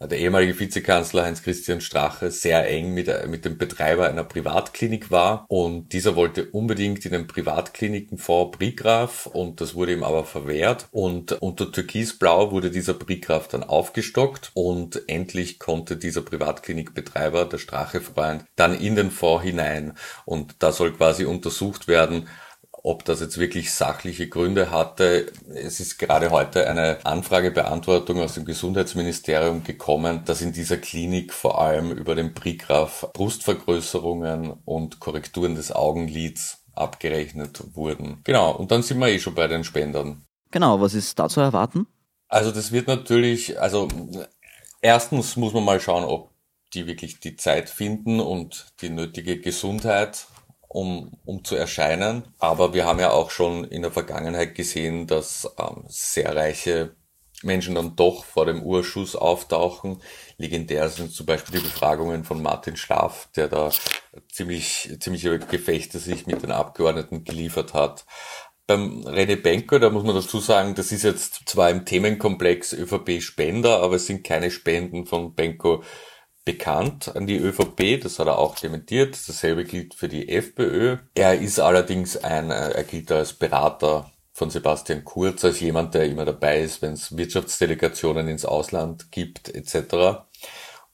der 0.00 0.18
ehemalige 0.18 0.58
Vizekanzler 0.58 1.24
Heinz-Christian 1.24 1.80
Strache 1.80 2.30
sehr 2.30 2.68
eng 2.68 2.94
mit, 2.94 3.08
mit 3.28 3.44
dem 3.44 3.58
Betreiber 3.58 4.08
einer 4.08 4.24
Privatklinik 4.24 5.10
war. 5.10 5.44
Und 5.48 5.92
dieser 5.92 6.16
wollte 6.16 6.50
unbedingt 6.50 7.04
in 7.06 7.12
den 7.12 7.26
Privatklinikenfonds 7.26 8.58
Brigraf 8.58 9.26
und 9.26 9.60
das 9.60 9.74
wurde 9.74 9.92
ihm 9.92 10.02
aber 10.02 10.24
verwehrt. 10.24 10.88
Und 10.90 11.32
unter 11.42 11.70
Türkisblau 11.70 12.50
wurde 12.50 12.70
dieser 12.70 12.94
Brigraf 12.94 13.48
dann 13.48 13.62
aufgestockt. 13.62 14.50
Und 14.54 15.08
endlich 15.08 15.58
konnte 15.58 15.96
dieser 15.96 16.22
Privatklinikbetreiber, 16.22 17.44
der 17.44 17.58
Strache-Freund, 17.58 18.44
dann 18.56 18.78
in 18.78 18.96
den 18.96 19.10
Fonds 19.10 19.44
hinein. 19.44 19.94
Und 20.24 20.56
da 20.58 20.72
soll 20.72 20.92
quasi 20.92 21.24
untersucht 21.24 21.88
werden, 21.88 22.28
ob 22.84 23.02
das 23.06 23.20
jetzt 23.20 23.38
wirklich 23.38 23.72
sachliche 23.72 24.28
Gründe 24.28 24.70
hatte. 24.70 25.32
Es 25.54 25.80
ist 25.80 25.98
gerade 25.98 26.30
heute 26.30 26.68
eine 26.68 26.98
Anfragebeantwortung 27.04 28.20
aus 28.20 28.34
dem 28.34 28.44
Gesundheitsministerium 28.44 29.64
gekommen, 29.64 30.20
dass 30.26 30.42
in 30.42 30.52
dieser 30.52 30.76
Klinik 30.76 31.32
vor 31.32 31.62
allem 31.62 31.90
über 31.92 32.14
den 32.14 32.34
Prigraph 32.34 33.08
Brustvergrößerungen 33.14 34.52
und 34.66 35.00
Korrekturen 35.00 35.54
des 35.54 35.72
Augenlids 35.72 36.62
abgerechnet 36.74 37.74
wurden. 37.74 38.20
Genau, 38.22 38.54
und 38.54 38.70
dann 38.70 38.82
sind 38.82 38.98
wir 38.98 39.08
eh 39.08 39.18
schon 39.18 39.34
bei 39.34 39.46
den 39.46 39.64
Spendern. 39.64 40.22
Genau, 40.50 40.78
was 40.78 40.92
ist 40.92 41.18
da 41.18 41.30
zu 41.30 41.40
erwarten? 41.40 41.86
Also 42.28 42.50
das 42.50 42.70
wird 42.70 42.86
natürlich, 42.86 43.58
also 43.58 43.88
erstens 44.82 45.36
muss 45.36 45.54
man 45.54 45.64
mal 45.64 45.80
schauen, 45.80 46.04
ob 46.04 46.28
die 46.74 46.86
wirklich 46.86 47.18
die 47.18 47.36
Zeit 47.36 47.70
finden 47.70 48.20
und 48.20 48.66
die 48.82 48.90
nötige 48.90 49.40
Gesundheit 49.40 50.26
um, 50.74 51.12
um 51.24 51.44
zu 51.44 51.54
erscheinen. 51.54 52.24
Aber 52.40 52.74
wir 52.74 52.84
haben 52.84 52.98
ja 52.98 53.12
auch 53.12 53.30
schon 53.30 53.62
in 53.62 53.82
der 53.82 53.92
Vergangenheit 53.92 54.56
gesehen, 54.56 55.06
dass 55.06 55.48
ähm, 55.56 55.84
sehr 55.86 56.34
reiche 56.34 56.96
Menschen 57.44 57.76
dann 57.76 57.94
doch 57.94 58.24
vor 58.24 58.44
dem 58.46 58.60
Urschuss 58.60 59.14
auftauchen. 59.14 60.02
Legendär 60.36 60.88
sind 60.88 61.12
zum 61.12 61.26
Beispiel 61.26 61.60
die 61.60 61.64
Befragungen 61.64 62.24
von 62.24 62.42
Martin 62.42 62.76
Schlaf, 62.76 63.28
der 63.36 63.46
da 63.46 63.70
ziemlich, 64.32 64.96
ziemliche 64.98 65.38
Gefechte 65.38 66.00
sich 66.00 66.26
mit 66.26 66.42
den 66.42 66.50
Abgeordneten 66.50 67.22
geliefert 67.22 67.72
hat. 67.72 68.04
Beim 68.66 69.02
René 69.06 69.36
Benko, 69.36 69.78
da 69.78 69.90
muss 69.90 70.02
man 70.02 70.16
dazu 70.16 70.40
sagen, 70.40 70.74
das 70.74 70.90
ist 70.90 71.04
jetzt 71.04 71.42
zwar 71.46 71.70
im 71.70 71.84
Themenkomplex 71.84 72.72
ÖVP 72.72 73.20
Spender, 73.20 73.80
aber 73.80 73.96
es 73.96 74.06
sind 74.06 74.24
keine 74.24 74.50
Spenden 74.50 75.06
von 75.06 75.34
Benko 75.34 75.84
bekannt 76.44 77.14
an 77.14 77.26
die 77.26 77.38
ÖVP, 77.38 78.00
das 78.02 78.18
hat 78.18 78.26
er 78.26 78.38
auch 78.38 78.56
dementiert. 78.56 79.16
Dasselbe 79.28 79.64
gilt 79.64 79.94
für 79.94 80.08
die 80.08 80.28
FPÖ. 80.28 80.98
Er 81.14 81.40
ist 81.40 81.58
allerdings 81.58 82.16
ein, 82.16 82.50
äh, 82.50 82.70
er 82.70 82.84
gilt 82.84 83.10
als 83.10 83.32
Berater 83.32 84.10
von 84.32 84.50
Sebastian 84.50 85.04
Kurz, 85.04 85.44
als 85.44 85.60
jemand, 85.60 85.94
der 85.94 86.06
immer 86.06 86.24
dabei 86.24 86.60
ist, 86.60 86.82
wenn 86.82 86.92
es 86.92 87.16
Wirtschaftsdelegationen 87.16 88.28
ins 88.28 88.44
Ausland 88.44 89.10
gibt, 89.12 89.48
etc. 89.54 90.24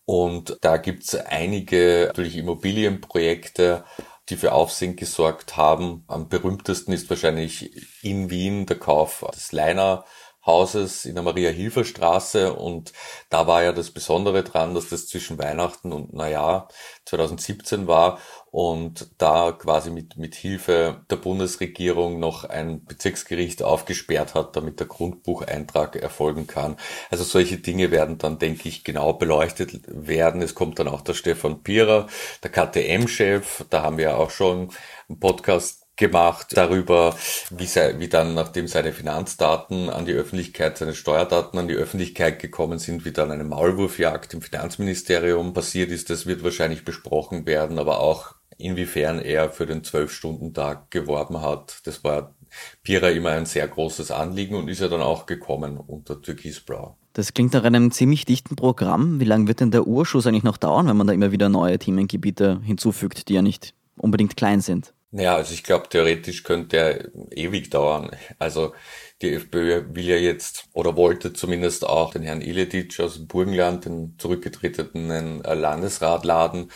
Und 0.04 0.58
da 0.60 0.76
gibt 0.76 1.04
es 1.04 1.14
einige 1.14 2.06
natürlich 2.08 2.36
Immobilienprojekte, 2.36 3.84
die 4.28 4.36
für 4.36 4.52
Aufsehen 4.52 4.94
gesorgt 4.94 5.56
haben. 5.56 6.04
Am 6.06 6.28
berühmtesten 6.28 6.92
ist 6.92 7.08
wahrscheinlich 7.10 8.04
in 8.04 8.30
Wien 8.30 8.66
der 8.66 8.78
Kauf 8.78 9.24
des 9.34 9.52
Leiner 9.52 10.04
Hauses 10.50 11.04
in 11.04 11.14
der 11.14 11.22
Maria-Hilfer-Straße 11.22 12.52
und 12.52 12.92
da 13.28 13.46
war 13.46 13.62
ja 13.62 13.70
das 13.70 13.92
Besondere 13.92 14.42
dran, 14.42 14.74
dass 14.74 14.88
das 14.88 15.06
zwischen 15.06 15.38
Weihnachten 15.38 15.92
und 15.92 16.12
Neujahr 16.12 16.66
2017 17.04 17.86
war 17.86 18.18
und 18.50 19.10
da 19.18 19.52
quasi 19.52 19.90
mit, 19.90 20.16
mit 20.16 20.34
Hilfe 20.34 21.02
der 21.08 21.16
Bundesregierung 21.16 22.18
noch 22.18 22.42
ein 22.42 22.84
Bezirksgericht 22.84 23.62
aufgesperrt 23.62 24.34
hat, 24.34 24.56
damit 24.56 24.80
der 24.80 24.88
Grundbucheintrag 24.88 25.94
erfolgen 25.94 26.48
kann. 26.48 26.76
Also 27.10 27.22
solche 27.22 27.58
Dinge 27.58 27.92
werden 27.92 28.18
dann, 28.18 28.40
denke 28.40 28.68
ich, 28.68 28.82
genau 28.82 29.12
beleuchtet 29.12 29.80
werden. 29.86 30.42
Es 30.42 30.56
kommt 30.56 30.80
dann 30.80 30.88
auch 30.88 31.02
der 31.02 31.14
Stefan 31.14 31.62
Pierer, 31.62 32.08
der 32.42 32.50
KTM-Chef, 32.50 33.66
da 33.70 33.82
haben 33.82 33.98
wir 33.98 34.18
auch 34.18 34.30
schon 34.30 34.70
einen 35.08 35.20
Podcast 35.20 35.79
gemacht 36.00 36.56
darüber, 36.56 37.14
wie, 37.50 37.66
sei, 37.66 37.94
wie 37.98 38.08
dann, 38.08 38.34
nachdem 38.34 38.66
seine 38.66 38.92
Finanzdaten 38.92 39.90
an 39.90 40.06
die 40.06 40.12
Öffentlichkeit, 40.12 40.78
seine 40.78 40.94
Steuerdaten 40.94 41.58
an 41.58 41.68
die 41.68 41.74
Öffentlichkeit 41.74 42.40
gekommen 42.40 42.78
sind, 42.78 43.04
wie 43.04 43.12
dann 43.12 43.30
eine 43.30 43.44
Maulwurfjagd 43.44 44.34
im 44.34 44.42
Finanzministerium 44.42 45.52
passiert 45.52 45.90
ist. 45.90 46.10
Das 46.10 46.26
wird 46.26 46.42
wahrscheinlich 46.42 46.84
besprochen 46.84 47.46
werden, 47.46 47.78
aber 47.78 48.00
auch 48.00 48.34
inwiefern 48.56 49.20
er 49.20 49.50
für 49.50 49.66
den 49.66 49.84
Zwölf-Stunden-Tag 49.84 50.90
geworben 50.90 51.42
hat. 51.42 51.80
Das 51.84 52.02
war 52.02 52.34
Pira 52.82 53.10
immer 53.10 53.30
ein 53.30 53.46
sehr 53.46 53.68
großes 53.68 54.10
Anliegen 54.10 54.56
und 54.56 54.68
ist 54.68 54.80
ja 54.80 54.88
dann 54.88 55.02
auch 55.02 55.26
gekommen 55.26 55.76
unter 55.76 56.20
Türkisblau. 56.20 56.96
Das 57.12 57.34
klingt 57.34 57.52
nach 57.52 57.64
einem 57.64 57.90
ziemlich 57.90 58.24
dichten 58.24 58.56
Programm. 58.56 59.20
Wie 59.20 59.24
lange 59.24 59.48
wird 59.48 59.60
denn 59.60 59.70
der 59.70 59.86
Urschuss 59.86 60.26
eigentlich 60.26 60.44
noch 60.44 60.56
dauern, 60.56 60.88
wenn 60.88 60.96
man 60.96 61.06
da 61.06 61.12
immer 61.12 61.32
wieder 61.32 61.48
neue 61.48 61.78
Themengebiete 61.78 62.60
hinzufügt, 62.64 63.28
die 63.28 63.34
ja 63.34 63.42
nicht 63.42 63.74
unbedingt 63.96 64.36
klein 64.36 64.60
sind? 64.60 64.94
Ja, 65.12 65.34
also 65.34 65.54
ich 65.54 65.64
glaube, 65.64 65.88
theoretisch 65.88 66.44
könnte 66.44 66.76
er 66.76 67.08
ewig 67.36 67.68
dauern. 67.70 68.10
Also 68.38 68.74
die 69.22 69.34
FPÖ 69.34 69.84
will 69.92 70.04
ja 70.04 70.14
jetzt 70.14 70.68
oder 70.72 70.96
wollte 70.96 71.32
zumindest 71.32 71.84
auch 71.84 72.12
den 72.12 72.22
Herrn 72.22 72.40
Iledic 72.40 73.00
aus 73.00 73.26
Burgenland, 73.26 73.86
den 73.86 74.14
zurückgetretenen 74.18 75.42
Landesrat 75.42 76.24
laden. 76.24 76.70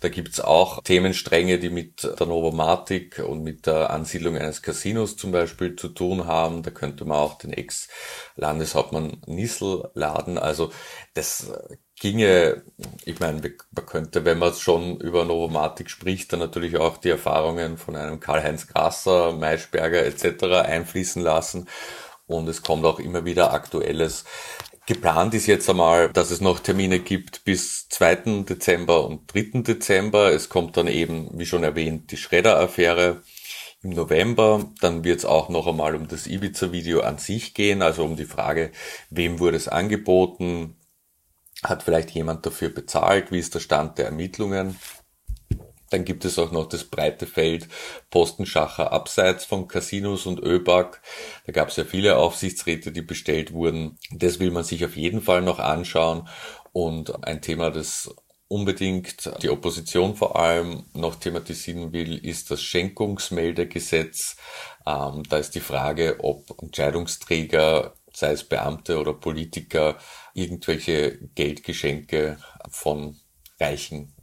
Da 0.00 0.08
gibt's 0.08 0.38
auch 0.40 0.82
Themenstränge, 0.84 1.58
die 1.58 1.70
mit 1.70 2.04
der 2.04 2.26
Novomatic 2.28 3.18
und 3.26 3.42
mit 3.42 3.66
der 3.66 3.90
Ansiedlung 3.90 4.36
eines 4.36 4.62
Casinos 4.62 5.16
zum 5.16 5.32
Beispiel 5.32 5.74
zu 5.74 5.88
tun 5.88 6.26
haben. 6.26 6.62
Da 6.62 6.70
könnte 6.70 7.04
man 7.04 7.18
auch 7.18 7.38
den 7.38 7.52
Ex-Landeshauptmann 7.52 9.20
Nissel 9.26 9.90
laden. 9.94 10.38
Also 10.38 10.70
das 11.14 11.50
ginge, 12.00 12.62
ich 13.04 13.20
meine, 13.20 13.40
man 13.40 13.86
könnte, 13.86 14.24
wenn 14.24 14.38
man 14.38 14.54
schon 14.54 14.98
über 14.98 15.24
Novomatic 15.24 15.90
spricht, 15.90 16.32
dann 16.32 16.40
natürlich 16.40 16.76
auch 16.78 16.96
die 16.96 17.10
Erfahrungen 17.10 17.76
von 17.78 17.94
einem 17.94 18.18
Karl-Heinz 18.18 18.66
Grasser, 18.66 19.32
Maischberger 19.32 20.04
etc. 20.04 20.44
einfließen 20.64 21.22
lassen. 21.22 21.68
Und 22.26 22.48
es 22.48 22.62
kommt 22.62 22.84
auch 22.84 22.98
immer 22.98 23.24
wieder 23.24 23.52
Aktuelles. 23.52 24.24
Geplant 24.86 25.34
ist 25.34 25.46
jetzt 25.46 25.68
einmal, 25.68 26.08
dass 26.10 26.30
es 26.30 26.40
noch 26.40 26.58
Termine 26.58 27.00
gibt 27.00 27.44
bis 27.44 27.88
2. 27.90 28.44
Dezember 28.48 29.06
und 29.06 29.32
3. 29.32 29.60
Dezember. 29.60 30.32
Es 30.32 30.48
kommt 30.48 30.76
dann 30.76 30.88
eben, 30.88 31.28
wie 31.38 31.46
schon 31.46 31.64
erwähnt, 31.64 32.10
die 32.10 32.16
Schredder-Affäre 32.16 33.22
im 33.82 33.90
November. 33.90 34.64
Dann 34.80 35.04
wird 35.04 35.18
es 35.18 35.24
auch 35.26 35.50
noch 35.50 35.66
einmal 35.66 35.94
um 35.94 36.08
das 36.08 36.26
Ibiza-Video 36.26 37.02
an 37.02 37.18
sich 37.18 37.52
gehen, 37.52 37.82
also 37.82 38.04
um 38.04 38.16
die 38.16 38.24
Frage, 38.24 38.72
wem 39.10 39.38
wurde 39.38 39.58
es 39.58 39.68
angeboten, 39.68 40.76
hat 41.62 41.82
vielleicht 41.82 42.10
jemand 42.10 42.46
dafür 42.46 42.70
bezahlt? 42.70 43.30
Wie 43.30 43.38
ist 43.38 43.54
der 43.54 43.60
Stand 43.60 43.98
der 43.98 44.06
Ermittlungen? 44.06 44.76
Dann 45.90 46.04
gibt 46.04 46.24
es 46.24 46.38
auch 46.38 46.52
noch 46.52 46.68
das 46.68 46.84
breite 46.84 47.26
Feld 47.26 47.68
Postenschacher 48.10 48.92
abseits 48.92 49.44
von 49.44 49.66
Casinos 49.68 50.24
und 50.24 50.40
ÖBAG. 50.40 51.00
Da 51.46 51.52
gab 51.52 51.68
es 51.68 51.76
ja 51.76 51.84
viele 51.84 52.16
Aufsichtsräte, 52.16 52.92
die 52.92 53.02
bestellt 53.02 53.52
wurden. 53.52 53.98
Das 54.12 54.38
will 54.38 54.52
man 54.52 54.64
sich 54.64 54.84
auf 54.84 54.96
jeden 54.96 55.20
Fall 55.20 55.42
noch 55.42 55.58
anschauen. 55.58 56.28
Und 56.72 57.24
ein 57.24 57.42
Thema, 57.42 57.70
das 57.70 58.14
unbedingt 58.46 59.30
die 59.42 59.48
Opposition 59.48 60.16
vor 60.16 60.36
allem 60.36 60.84
noch 60.92 61.16
thematisieren 61.16 61.92
will, 61.92 62.24
ist 62.24 62.50
das 62.50 62.62
Schenkungsmeldegesetz. 62.62 64.36
Ähm, 64.86 65.22
da 65.28 65.38
ist 65.38 65.54
die 65.54 65.60
Frage, 65.60 66.18
ob 66.20 66.60
Entscheidungsträger, 66.60 67.94
sei 68.20 68.32
es 68.32 68.44
Beamte 68.44 68.98
oder 68.98 69.14
Politiker, 69.14 69.96
irgendwelche 70.34 71.18
Geldgeschenke 71.34 72.38
von 72.70 73.18
reichen 73.58 74.14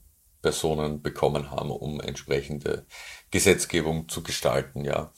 Personen 0.41 1.01
bekommen 1.01 1.51
haben, 1.51 1.71
um 1.71 1.99
entsprechende 1.99 2.85
Gesetzgebung 3.31 4.07
zu 4.07 4.23
gestalten, 4.23 4.85
ja. 4.85 5.11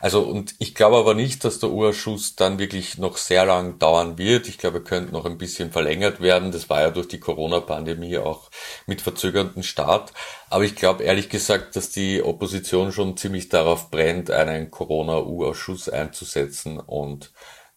Also, 0.00 0.20
und 0.22 0.54
ich 0.60 0.74
glaube 0.76 0.98
aber 0.98 1.14
nicht, 1.14 1.44
dass 1.44 1.58
der 1.58 1.70
Urschuss 1.70 2.36
dann 2.36 2.60
wirklich 2.60 2.96
noch 2.96 3.16
sehr 3.16 3.44
lang 3.44 3.80
dauern 3.80 4.18
wird. 4.18 4.46
Ich 4.46 4.58
glaube, 4.58 4.78
er 4.78 4.84
könnte 4.84 5.12
noch 5.12 5.24
ein 5.24 5.38
bisschen 5.38 5.72
verlängert 5.72 6.20
werden. 6.20 6.52
Das 6.52 6.70
war 6.70 6.82
ja 6.82 6.90
durch 6.90 7.08
die 7.08 7.18
Corona-Pandemie 7.18 8.18
auch 8.18 8.50
mit 8.86 9.00
verzögernden 9.00 9.64
Start. 9.64 10.12
Aber 10.48 10.62
ich 10.62 10.76
glaube 10.76 11.02
ehrlich 11.02 11.28
gesagt, 11.28 11.74
dass 11.74 11.90
die 11.90 12.22
Opposition 12.22 12.92
schon 12.92 13.16
ziemlich 13.16 13.48
darauf 13.48 13.90
brennt, 13.90 14.30
einen 14.30 14.70
Corona-U-Ausschuss 14.70 15.88
einzusetzen 15.88 16.78
und 16.78 17.32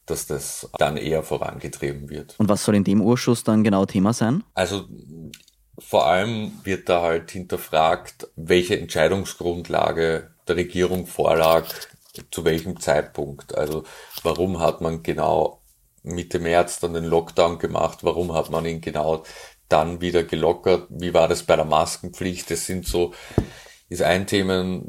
dass 0.09 0.27
das 0.27 0.69
dann 0.77 0.97
eher 0.97 1.23
vorangetrieben 1.23 2.09
wird. 2.09 2.35
Und 2.37 2.49
was 2.49 2.63
soll 2.63 2.75
in 2.75 2.83
dem 2.83 3.01
Urschuss 3.01 3.43
dann 3.43 3.63
genau 3.63 3.85
Thema 3.85 4.13
sein? 4.13 4.43
Also 4.53 4.85
vor 5.77 6.07
allem 6.07 6.51
wird 6.63 6.89
da 6.89 7.01
halt 7.01 7.31
hinterfragt, 7.31 8.27
welche 8.35 8.79
Entscheidungsgrundlage 8.79 10.31
der 10.47 10.55
Regierung 10.55 11.07
vorlag, 11.07 11.67
zu 12.31 12.43
welchem 12.43 12.79
Zeitpunkt. 12.79 13.55
Also 13.55 13.83
warum 14.23 14.59
hat 14.59 14.81
man 14.81 15.03
genau 15.03 15.61
Mitte 16.03 16.39
März 16.39 16.79
dann 16.79 16.93
den 16.93 17.05
Lockdown 17.05 17.59
gemacht? 17.59 17.99
Warum 18.01 18.33
hat 18.33 18.49
man 18.49 18.65
ihn 18.65 18.81
genau 18.81 19.23
dann 19.69 20.01
wieder 20.01 20.23
gelockert? 20.23 20.87
Wie 20.89 21.13
war 21.13 21.27
das 21.27 21.43
bei 21.43 21.55
der 21.55 21.65
Maskenpflicht? 21.65 22.49
Das 22.51 22.65
sind 22.65 22.85
so, 22.85 23.13
ist 23.87 24.01
ein 24.01 24.27
Thema, 24.27 24.81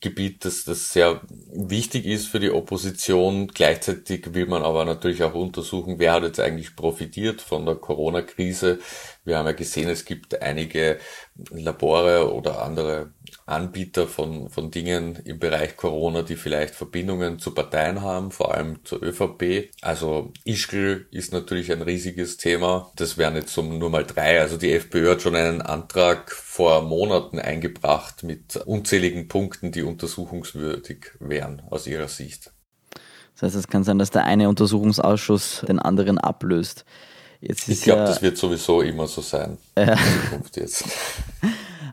Gebiet, 0.00 0.44
das, 0.46 0.64
das 0.64 0.92
sehr 0.92 1.20
wichtig 1.52 2.06
ist 2.06 2.28
für 2.28 2.40
die 2.40 2.50
Opposition. 2.50 3.48
Gleichzeitig 3.48 4.32
will 4.32 4.46
man 4.46 4.62
aber 4.62 4.84
natürlich 4.86 5.22
auch 5.22 5.34
untersuchen, 5.34 5.98
wer 5.98 6.14
hat 6.14 6.22
jetzt 6.22 6.40
eigentlich 6.40 6.74
profitiert 6.74 7.42
von 7.42 7.66
der 7.66 7.74
Corona-Krise. 7.74 8.78
Wir 9.24 9.36
haben 9.36 9.46
ja 9.46 9.52
gesehen, 9.52 9.90
es 9.90 10.06
gibt 10.06 10.40
einige 10.40 10.98
Labore 11.50 12.32
oder 12.32 12.62
andere 12.62 13.12
Anbieter 13.46 14.06
von, 14.06 14.48
von 14.48 14.70
Dingen 14.70 15.16
im 15.24 15.38
Bereich 15.38 15.76
Corona, 15.76 16.22
die 16.22 16.36
vielleicht 16.36 16.74
Verbindungen 16.74 17.38
zu 17.38 17.52
Parteien 17.52 18.00
haben, 18.02 18.30
vor 18.30 18.54
allem 18.54 18.84
zur 18.84 19.02
ÖVP. 19.02 19.70
Also 19.82 20.32
Ischgl 20.44 21.06
ist 21.10 21.32
natürlich 21.32 21.72
ein 21.72 21.82
riesiges 21.82 22.36
Thema. 22.36 22.92
Das 22.96 23.18
wären 23.18 23.34
jetzt 23.34 23.52
so 23.52 23.62
nur 23.62 23.90
mal 23.90 24.04
drei. 24.04 24.40
Also 24.40 24.56
die 24.56 24.72
FPÖ 24.72 25.10
hat 25.10 25.22
schon 25.22 25.34
einen 25.34 25.62
Antrag 25.62 26.30
vor 26.32 26.82
Monaten 26.82 27.38
eingebracht 27.38 28.22
mit 28.22 28.56
unzähligen 28.56 29.28
Punkten, 29.28 29.72
die 29.72 29.82
untersuchungswürdig 29.82 31.12
wären 31.18 31.62
aus 31.70 31.86
ihrer 31.86 32.08
Sicht. 32.08 32.52
Das 33.34 33.42
heißt, 33.42 33.56
es 33.56 33.68
kann 33.68 33.84
sein, 33.84 33.98
dass 33.98 34.10
der 34.10 34.24
eine 34.24 34.48
Untersuchungsausschuss 34.48 35.64
den 35.66 35.78
anderen 35.78 36.18
ablöst. 36.18 36.84
ich 37.40 37.82
glaube, 37.82 38.02
ja, 38.02 38.06
das 38.06 38.20
wird 38.20 38.36
sowieso 38.36 38.82
immer 38.82 39.06
so 39.06 39.22
sein. 39.22 39.56
Äh, 39.74 39.92
in 39.92 39.98
Zukunft 40.24 40.56
jetzt. 40.56 40.84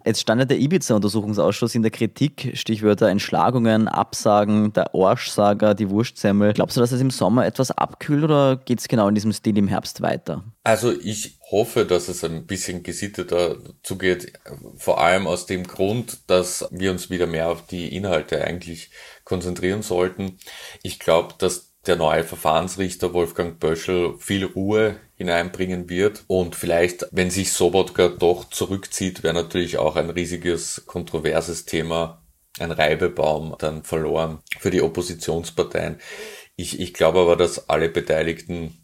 Jetzt 0.05 0.21
stand 0.21 0.49
der 0.49 0.57
Ibiza-Untersuchungsausschuss 0.59 1.75
in 1.75 1.81
der 1.81 1.91
Kritik, 1.91 2.51
Stichwörter 2.53 3.09
Entschlagungen, 3.09 3.87
Absagen, 3.87 4.73
der 4.73 4.93
Orschsager, 4.93 5.73
die 5.73 5.89
Wurstsemmel. 5.89 6.53
Glaubst 6.53 6.77
du, 6.77 6.81
dass 6.81 6.91
es 6.91 7.01
im 7.01 7.09
Sommer 7.09 7.45
etwas 7.45 7.71
abkühlt 7.71 8.23
oder 8.23 8.57
geht 8.57 8.79
es 8.79 8.87
genau 8.87 9.07
in 9.07 9.15
diesem 9.15 9.33
Stil 9.33 9.57
im 9.57 9.67
Herbst 9.67 10.01
weiter? 10.01 10.43
Also 10.63 10.91
ich 10.91 11.37
hoffe, 11.49 11.85
dass 11.85 12.07
es 12.07 12.23
ein 12.23 12.45
bisschen 12.45 12.83
gesitteter 12.83 13.57
zugeht, 13.83 14.33
vor 14.77 15.01
allem 15.01 15.27
aus 15.27 15.45
dem 15.45 15.65
Grund, 15.65 16.19
dass 16.27 16.67
wir 16.71 16.91
uns 16.91 17.09
wieder 17.09 17.27
mehr 17.27 17.49
auf 17.49 17.65
die 17.65 17.95
Inhalte 17.95 18.43
eigentlich 18.43 18.91
konzentrieren 19.23 19.81
sollten. 19.81 20.37
Ich 20.83 20.99
glaube, 20.99 21.35
dass 21.37 21.73
der 21.85 21.95
neue 21.95 22.23
Verfahrensrichter 22.23 23.13
Wolfgang 23.13 23.59
Böschel 23.59 24.15
viel 24.19 24.45
Ruhe 24.45 24.97
hineinbringen 25.17 25.89
wird. 25.89 26.23
Und 26.27 26.55
vielleicht, 26.55 27.07
wenn 27.11 27.29
sich 27.29 27.51
Sobotka 27.51 28.07
doch 28.07 28.49
zurückzieht, 28.49 29.23
wäre 29.23 29.33
natürlich 29.33 29.77
auch 29.77 29.95
ein 29.95 30.09
riesiges, 30.09 30.83
kontroverses 30.85 31.65
Thema, 31.65 32.23
ein 32.59 32.71
Reibebaum 32.71 33.55
dann 33.59 33.83
verloren 33.83 34.39
für 34.59 34.71
die 34.71 34.81
Oppositionsparteien. 34.81 35.99
Ich, 36.55 36.79
ich 36.79 36.93
glaube 36.93 37.19
aber, 37.19 37.35
dass 37.35 37.69
alle 37.69 37.89
Beteiligten 37.89 38.77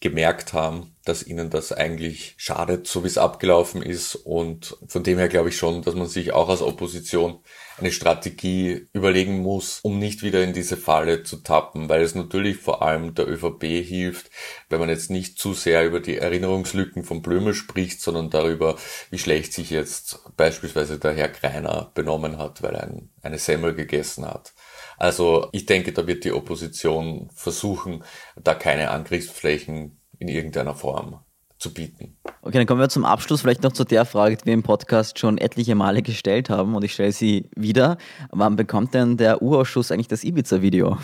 gemerkt 0.00 0.54
haben, 0.54 0.96
dass 1.04 1.26
ihnen 1.26 1.50
das 1.50 1.72
eigentlich 1.72 2.34
schadet, 2.38 2.86
so 2.86 3.04
wie 3.04 3.08
es 3.08 3.18
abgelaufen 3.18 3.82
ist. 3.82 4.14
Und 4.14 4.76
von 4.86 5.02
dem 5.02 5.18
her 5.18 5.28
glaube 5.28 5.50
ich 5.50 5.56
schon, 5.56 5.82
dass 5.82 5.94
man 5.94 6.06
sich 6.06 6.32
auch 6.32 6.48
als 6.48 6.62
Opposition 6.62 7.40
eine 7.80 7.92
Strategie 7.92 8.88
überlegen 8.92 9.40
muss, 9.40 9.80
um 9.82 9.98
nicht 9.98 10.22
wieder 10.22 10.42
in 10.42 10.52
diese 10.52 10.76
Falle 10.76 11.22
zu 11.22 11.38
tappen, 11.38 11.88
weil 11.88 12.02
es 12.02 12.14
natürlich 12.14 12.58
vor 12.58 12.82
allem 12.82 13.14
der 13.14 13.28
ÖVP 13.28 13.64
hilft, 13.84 14.30
wenn 14.68 14.80
man 14.80 14.88
jetzt 14.88 15.10
nicht 15.10 15.38
zu 15.38 15.54
sehr 15.54 15.86
über 15.86 16.00
die 16.00 16.16
Erinnerungslücken 16.16 17.04
von 17.04 17.22
Blömel 17.22 17.54
spricht, 17.54 18.00
sondern 18.00 18.30
darüber, 18.30 18.76
wie 19.10 19.18
schlecht 19.18 19.52
sich 19.52 19.70
jetzt 19.70 20.20
beispielsweise 20.36 20.98
der 20.98 21.12
Herr 21.12 21.28
Greiner 21.28 21.90
benommen 21.94 22.38
hat, 22.38 22.62
weil 22.62 22.74
er 22.74 22.84
ein, 22.84 23.10
eine 23.22 23.38
Semmel 23.38 23.74
gegessen 23.74 24.26
hat. 24.26 24.52
Also 24.98 25.48
ich 25.52 25.66
denke, 25.66 25.92
da 25.92 26.06
wird 26.06 26.24
die 26.24 26.32
Opposition 26.32 27.30
versuchen, 27.34 28.04
da 28.36 28.54
keine 28.54 28.90
Angriffsflächen 28.90 30.00
in 30.18 30.28
irgendeiner 30.28 30.74
Form 30.74 31.24
zu 31.60 31.72
bieten. 31.72 32.16
Okay, 32.42 32.58
dann 32.58 32.66
kommen 32.66 32.80
wir 32.80 32.88
zum 32.88 33.04
Abschluss 33.04 33.42
vielleicht 33.42 33.62
noch 33.62 33.72
zu 33.72 33.84
der 33.84 34.04
Frage, 34.04 34.36
die 34.36 34.46
wir 34.46 34.54
im 34.54 34.62
Podcast 34.62 35.18
schon 35.18 35.38
etliche 35.38 35.74
Male 35.74 36.02
gestellt 36.02 36.50
haben 36.50 36.74
und 36.74 36.82
ich 36.84 36.94
stelle 36.94 37.12
sie 37.12 37.48
wieder. 37.54 37.98
Wann 38.30 38.56
bekommt 38.56 38.94
denn 38.94 39.16
der 39.16 39.42
U-Ausschuss 39.42 39.92
eigentlich 39.92 40.08
das 40.08 40.24
Ibiza-Video? 40.24 40.98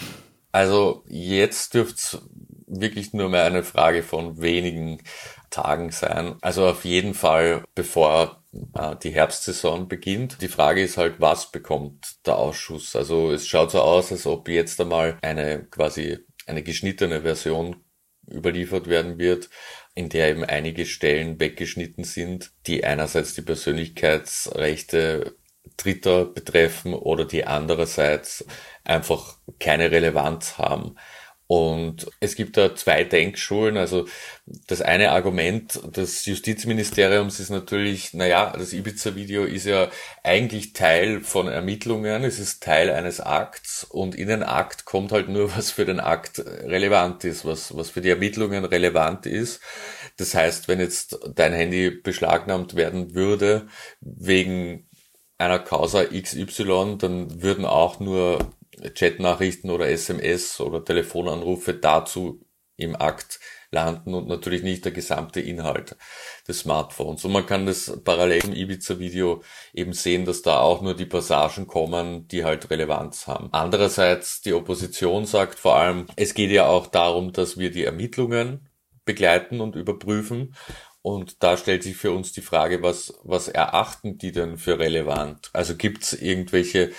Also 0.52 1.04
jetzt 1.08 1.74
dürfte 1.74 1.94
es 1.94 2.18
wirklich 2.66 3.12
nur 3.12 3.28
mehr 3.28 3.44
eine 3.44 3.62
Frage 3.62 4.02
von 4.02 4.40
wenigen 4.40 5.02
Tagen 5.50 5.92
sein. 5.92 6.36
Also 6.40 6.66
auf 6.66 6.84
jeden 6.84 7.14
Fall, 7.14 7.62
bevor 7.74 8.42
äh, 8.74 8.96
die 9.02 9.10
Herbstsaison 9.10 9.88
beginnt. 9.88 10.40
Die 10.40 10.48
Frage 10.48 10.82
ist 10.82 10.96
halt, 10.96 11.20
was 11.20 11.50
bekommt 11.50 12.26
der 12.26 12.36
Ausschuss? 12.36 12.96
Also 12.96 13.30
es 13.30 13.46
schaut 13.46 13.70
so 13.70 13.80
aus, 13.80 14.10
als 14.10 14.26
ob 14.26 14.48
jetzt 14.48 14.80
einmal 14.80 15.18
eine 15.22 15.64
quasi 15.64 16.18
eine 16.46 16.62
geschnittene 16.62 17.22
Version 17.22 17.76
überliefert 18.30 18.88
werden 18.88 19.18
wird, 19.18 19.50
in 19.96 20.10
der 20.10 20.28
eben 20.28 20.44
einige 20.44 20.86
Stellen 20.86 21.40
weggeschnitten 21.40 22.04
sind, 22.04 22.52
die 22.66 22.84
einerseits 22.84 23.34
die 23.34 23.42
Persönlichkeitsrechte 23.42 25.36
Dritter 25.78 26.26
betreffen 26.26 26.94
oder 26.94 27.24
die 27.24 27.46
andererseits 27.46 28.44
einfach 28.84 29.38
keine 29.58 29.90
Relevanz 29.90 30.58
haben. 30.58 30.96
Und 31.48 32.08
es 32.18 32.34
gibt 32.34 32.56
da 32.56 32.74
zwei 32.74 33.04
Denkschulen. 33.04 33.76
Also 33.76 34.06
das 34.66 34.80
eine 34.82 35.12
Argument 35.12 35.80
des 35.96 36.24
Justizministeriums 36.24 37.38
ist 37.38 37.50
natürlich, 37.50 38.14
naja, 38.14 38.52
das 38.56 38.72
Ibiza-Video 38.72 39.44
ist 39.44 39.66
ja 39.66 39.88
eigentlich 40.24 40.72
Teil 40.72 41.20
von 41.20 41.46
Ermittlungen, 41.46 42.24
es 42.24 42.40
ist 42.40 42.64
Teil 42.64 42.90
eines 42.90 43.20
Akts 43.20 43.84
und 43.84 44.16
in 44.16 44.26
den 44.28 44.42
Akt 44.42 44.86
kommt 44.86 45.12
halt 45.12 45.28
nur, 45.28 45.50
was 45.56 45.70
für 45.70 45.84
den 45.84 46.00
Akt 46.00 46.40
relevant 46.40 47.22
ist, 47.24 47.44
was, 47.44 47.76
was 47.76 47.90
für 47.90 48.00
die 48.00 48.10
Ermittlungen 48.10 48.64
relevant 48.64 49.26
ist. 49.26 49.60
Das 50.16 50.34
heißt, 50.34 50.66
wenn 50.66 50.80
jetzt 50.80 51.18
dein 51.34 51.52
Handy 51.52 51.90
beschlagnahmt 51.90 52.74
werden 52.74 53.14
würde 53.14 53.68
wegen 54.00 54.88
einer 55.38 55.58
Causa 55.58 56.04
XY, 56.04 56.96
dann 56.98 57.42
würden 57.42 57.66
auch 57.66 58.00
nur 58.00 58.55
Chatnachrichten 58.94 59.70
oder 59.70 59.88
SMS 59.88 60.60
oder 60.60 60.84
Telefonanrufe 60.84 61.74
dazu 61.74 62.40
im 62.76 62.94
Akt 62.96 63.40
landen 63.70 64.14
und 64.14 64.28
natürlich 64.28 64.62
nicht 64.62 64.84
der 64.84 64.92
gesamte 64.92 65.40
Inhalt 65.40 65.96
des 66.46 66.60
Smartphones. 66.60 67.24
Und 67.24 67.32
man 67.32 67.46
kann 67.46 67.66
das 67.66 68.00
parallel 68.04 68.44
im 68.44 68.52
Ibiza-Video 68.52 69.42
eben 69.74 69.92
sehen, 69.92 70.24
dass 70.24 70.42
da 70.42 70.60
auch 70.60 70.82
nur 70.82 70.94
die 70.94 71.06
Passagen 71.06 71.66
kommen, 71.66 72.28
die 72.28 72.44
halt 72.44 72.70
Relevanz 72.70 73.26
haben. 73.26 73.48
Andererseits, 73.52 74.40
die 74.40 74.52
Opposition 74.52 75.26
sagt 75.26 75.58
vor 75.58 75.76
allem, 75.76 76.06
es 76.16 76.34
geht 76.34 76.50
ja 76.50 76.66
auch 76.66 76.86
darum, 76.86 77.32
dass 77.32 77.58
wir 77.58 77.70
die 77.70 77.84
Ermittlungen 77.84 78.68
begleiten 79.04 79.60
und 79.60 79.76
überprüfen. 79.76 80.54
Und 81.02 81.44
da 81.44 81.56
stellt 81.56 81.84
sich 81.84 81.96
für 81.96 82.10
uns 82.10 82.32
die 82.32 82.40
Frage, 82.40 82.82
was, 82.82 83.14
was 83.22 83.46
erachten 83.46 84.18
die 84.18 84.32
denn 84.32 84.58
für 84.58 84.80
relevant? 84.80 85.50
Also 85.52 85.76
gibt 85.76 86.02
es 86.02 86.12
irgendwelche 86.12 86.90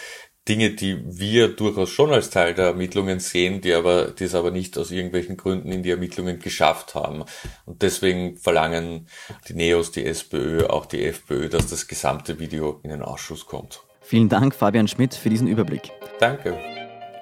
Dinge, 0.47 0.71
die 0.71 1.01
wir 1.05 1.49
durchaus 1.49 1.89
schon 1.89 2.11
als 2.11 2.29
Teil 2.29 2.53
der 2.53 2.67
Ermittlungen 2.67 3.19
sehen, 3.19 3.61
die 3.61 3.73
aber, 3.73 4.11
die 4.11 4.23
es 4.25 4.35
aber 4.35 4.51
nicht 4.51 4.77
aus 4.77 4.91
irgendwelchen 4.91 5.37
Gründen 5.37 5.71
in 5.71 5.83
die 5.83 5.91
Ermittlungen 5.91 6.39
geschafft 6.39 6.95
haben. 6.95 7.23
Und 7.65 7.81
deswegen 7.81 8.37
verlangen 8.37 9.07
die 9.47 9.53
Neos, 9.53 9.91
die 9.91 10.05
SPÖ, 10.05 10.67
auch 10.67 10.85
die 10.85 11.05
FPÖ, 11.05 11.49
dass 11.49 11.67
das 11.67 11.87
gesamte 11.87 12.39
Video 12.39 12.79
in 12.83 12.89
den 12.89 13.01
Ausschuss 13.01 13.45
kommt. 13.45 13.81
Vielen 14.01 14.29
Dank, 14.29 14.55
Fabian 14.55 14.87
Schmidt, 14.87 15.13
für 15.13 15.29
diesen 15.29 15.47
Überblick. 15.47 15.91
Danke. 16.19 16.57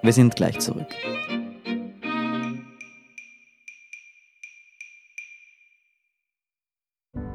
Wir 0.03 0.13
sind 0.13 0.35
gleich 0.35 0.59
zurück. 0.59 0.87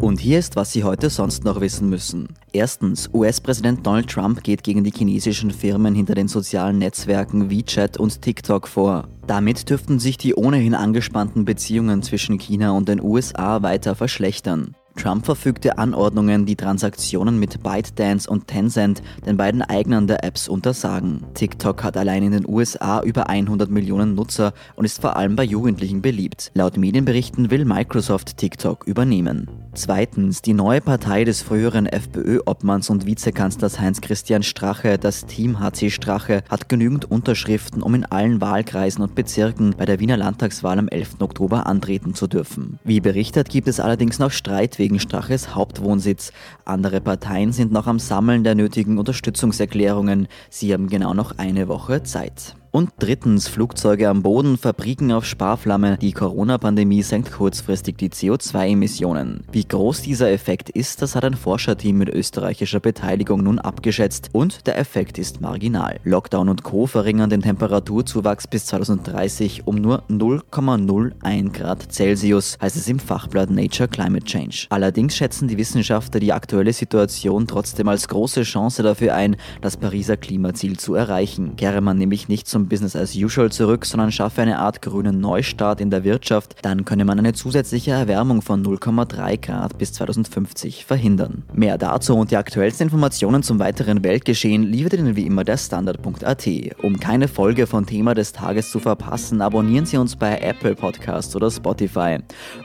Und 0.00 0.18
hier 0.18 0.38
ist, 0.38 0.56
was 0.56 0.72
Sie 0.72 0.82
heute 0.82 1.10
sonst 1.10 1.44
noch 1.44 1.60
wissen 1.60 1.90
müssen. 1.90 2.28
Erstens, 2.52 3.10
US-Präsident 3.12 3.86
Donald 3.86 4.08
Trump 4.08 4.42
geht 4.42 4.64
gegen 4.64 4.82
die 4.82 4.92
chinesischen 4.96 5.50
Firmen 5.50 5.94
hinter 5.94 6.14
den 6.14 6.26
sozialen 6.26 6.78
Netzwerken 6.78 7.50
WeChat 7.50 7.98
und 7.98 8.22
TikTok 8.22 8.66
vor. 8.66 9.08
Damit 9.26 9.68
dürften 9.68 9.98
sich 9.98 10.16
die 10.16 10.34
ohnehin 10.34 10.74
angespannten 10.74 11.44
Beziehungen 11.44 12.02
zwischen 12.02 12.38
China 12.38 12.70
und 12.70 12.88
den 12.88 13.02
USA 13.02 13.62
weiter 13.62 13.94
verschlechtern. 13.94 14.74
Trump 15.00 15.24
verfügte 15.24 15.78
Anordnungen, 15.78 16.44
die 16.44 16.56
Transaktionen 16.56 17.38
mit 17.38 17.62
ByteDance 17.62 18.28
und 18.28 18.48
Tencent, 18.48 19.00
den 19.24 19.38
beiden 19.38 19.62
Eignern 19.62 20.06
der 20.06 20.24
Apps, 20.24 20.46
untersagen. 20.46 21.24
TikTok 21.32 21.82
hat 21.82 21.96
allein 21.96 22.22
in 22.22 22.32
den 22.32 22.46
USA 22.46 23.00
über 23.02 23.30
100 23.30 23.70
Millionen 23.70 24.14
Nutzer 24.14 24.52
und 24.76 24.84
ist 24.84 25.00
vor 25.00 25.16
allem 25.16 25.36
bei 25.36 25.44
Jugendlichen 25.44 26.02
beliebt. 26.02 26.50
Laut 26.52 26.76
Medienberichten 26.76 27.50
will 27.50 27.64
Microsoft 27.64 28.36
TikTok 28.36 28.86
übernehmen. 28.86 29.48
Zweitens, 29.72 30.42
die 30.42 30.52
neue 30.52 30.80
Partei 30.80 31.24
des 31.24 31.40
früheren 31.40 31.86
FPÖ-Obmanns 31.86 32.90
und 32.90 33.06
Vizekanzlers 33.06 33.80
Heinz-Christian 33.80 34.42
Strache, 34.42 34.98
das 34.98 35.24
Team 35.26 35.60
HC 35.60 35.90
Strache, 35.90 36.42
hat 36.50 36.68
genügend 36.68 37.10
Unterschriften, 37.10 37.82
um 37.82 37.94
in 37.94 38.04
allen 38.04 38.40
Wahlkreisen 38.40 39.02
und 39.02 39.14
Bezirken 39.14 39.74
bei 39.78 39.86
der 39.86 40.00
Wiener 40.00 40.16
Landtagswahl 40.16 40.78
am 40.78 40.88
11. 40.88 41.20
Oktober 41.20 41.66
antreten 41.66 42.14
zu 42.14 42.26
dürfen. 42.26 42.80
Wie 42.84 43.00
berichtet, 43.00 43.48
gibt 43.48 43.68
es 43.68 43.80
allerdings 43.80 44.18
noch 44.18 44.32
Streit 44.32 44.78
wegen 44.78 44.89
Straches 44.98 45.54
Hauptwohnsitz. 45.54 46.32
Andere 46.64 47.00
Parteien 47.00 47.52
sind 47.52 47.70
noch 47.70 47.86
am 47.86 47.98
Sammeln 47.98 48.42
der 48.42 48.54
nötigen 48.54 48.98
Unterstützungserklärungen. 48.98 50.26
Sie 50.48 50.72
haben 50.72 50.88
genau 50.88 51.14
noch 51.14 51.38
eine 51.38 51.68
Woche 51.68 52.02
Zeit. 52.02 52.56
Und 52.72 52.90
drittens, 53.00 53.48
Flugzeuge 53.48 54.08
am 54.08 54.22
Boden, 54.22 54.56
Fabriken 54.56 55.10
auf 55.10 55.24
Sparflamme. 55.24 55.98
Die 55.98 56.12
Corona-Pandemie 56.12 57.02
senkt 57.02 57.32
kurzfristig 57.32 57.96
die 57.96 58.10
CO2-Emissionen. 58.10 59.42
Wie 59.50 59.66
groß 59.66 60.02
dieser 60.02 60.30
Effekt 60.30 60.70
ist, 60.70 61.02
das 61.02 61.16
hat 61.16 61.24
ein 61.24 61.34
Forscherteam 61.34 61.98
mit 61.98 62.08
österreichischer 62.08 62.78
Beteiligung 62.78 63.42
nun 63.42 63.58
abgeschätzt 63.58 64.28
und 64.32 64.68
der 64.68 64.78
Effekt 64.78 65.18
ist 65.18 65.40
marginal. 65.40 65.98
Lockdown 66.04 66.48
und 66.48 66.62
Co. 66.62 66.86
verringern 66.86 67.28
den 67.28 67.42
Temperaturzuwachs 67.42 68.46
bis 68.46 68.66
2030 68.66 69.66
um 69.66 69.74
nur 69.74 70.04
0,01 70.08 71.52
Grad 71.52 71.92
Celsius, 71.92 72.56
heißt 72.62 72.76
es 72.76 72.86
im 72.86 73.00
Fachblatt 73.00 73.50
Nature 73.50 73.88
Climate 73.88 74.24
Change. 74.24 74.66
Allerdings 74.70 75.16
schätzen 75.16 75.48
die 75.48 75.58
Wissenschaftler 75.58 76.20
die 76.20 76.32
aktuelle 76.32 76.72
Situation 76.72 77.48
trotzdem 77.48 77.88
als 77.88 78.06
große 78.06 78.44
Chance 78.44 78.84
dafür 78.84 79.16
ein, 79.16 79.34
das 79.60 79.76
Pariser 79.76 80.16
Klimaziel 80.16 80.78
zu 80.78 80.94
erreichen. 80.94 81.56
Kehre 81.56 81.80
man 81.80 81.98
nämlich 81.98 82.28
nicht 82.28 82.46
zum 82.46 82.59
zum 82.60 82.68
Business 82.68 82.94
as 82.94 83.16
usual 83.16 83.50
zurück, 83.50 83.86
sondern 83.86 84.12
schaffe 84.12 84.42
eine 84.42 84.58
Art 84.58 84.82
grünen 84.82 85.18
Neustart 85.18 85.80
in 85.80 85.90
der 85.90 86.04
Wirtschaft, 86.04 86.56
dann 86.60 86.84
könne 86.84 87.06
man 87.06 87.18
eine 87.18 87.32
zusätzliche 87.32 87.92
Erwärmung 87.92 88.42
von 88.42 88.62
0,3 88.62 89.40
Grad 89.40 89.78
bis 89.78 89.94
2050 89.94 90.84
verhindern. 90.84 91.44
Mehr 91.54 91.78
dazu 91.78 92.14
und 92.16 92.30
die 92.30 92.36
aktuellsten 92.36 92.84
Informationen 92.84 93.42
zum 93.42 93.58
weiteren 93.58 94.04
Weltgeschehen 94.04 94.62
liefert 94.62 94.92
Ihnen 94.92 95.16
wie 95.16 95.24
immer 95.24 95.42
der 95.44 95.56
Standard.at. 95.56 96.48
Um 96.82 97.00
keine 97.00 97.28
Folge 97.28 97.66
von 97.66 97.86
Thema 97.86 98.14
des 98.14 98.32
Tages 98.32 98.70
zu 98.70 98.78
verpassen, 98.78 99.40
abonnieren 99.40 99.86
Sie 99.86 99.96
uns 99.96 100.16
bei 100.16 100.38
Apple 100.38 100.74
Podcasts 100.74 101.34
oder 101.34 101.50
Spotify. 101.50 102.18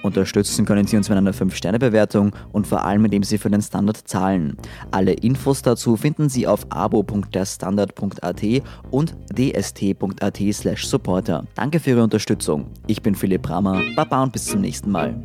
Unterstützen 0.03 0.65
können 0.65 0.87
Sie 0.87 0.97
uns 0.97 1.07
mit 1.07 1.17
einer 1.17 1.33
5-Sterne-Bewertung 1.33 2.35
und 2.51 2.67
vor 2.67 2.83
allem, 2.83 3.05
indem 3.05 3.23
Sie 3.23 3.37
für 3.37 3.49
den 3.49 3.61
Standard 3.61 3.97
zahlen. 4.05 4.57
Alle 4.91 5.13
Infos 5.13 5.61
dazu 5.61 5.95
finden 5.95 6.27
Sie 6.27 6.47
auf 6.47 6.65
abo.derstandard.at 6.69 8.43
und 8.91 9.15
dst 9.31 9.84
ft.at 9.93 10.37
slash 10.53 10.87
supporter. 10.87 11.45
Danke 11.55 11.79
für 11.79 11.91
Ihre 11.91 12.03
Unterstützung. 12.03 12.67
Ich 12.87 13.01
bin 13.01 13.15
Philipp 13.15 13.43
Bramer. 13.43 13.81
Baba 13.95 14.23
und 14.23 14.33
bis 14.33 14.45
zum 14.45 14.61
nächsten 14.61 14.91
Mal. 14.91 15.15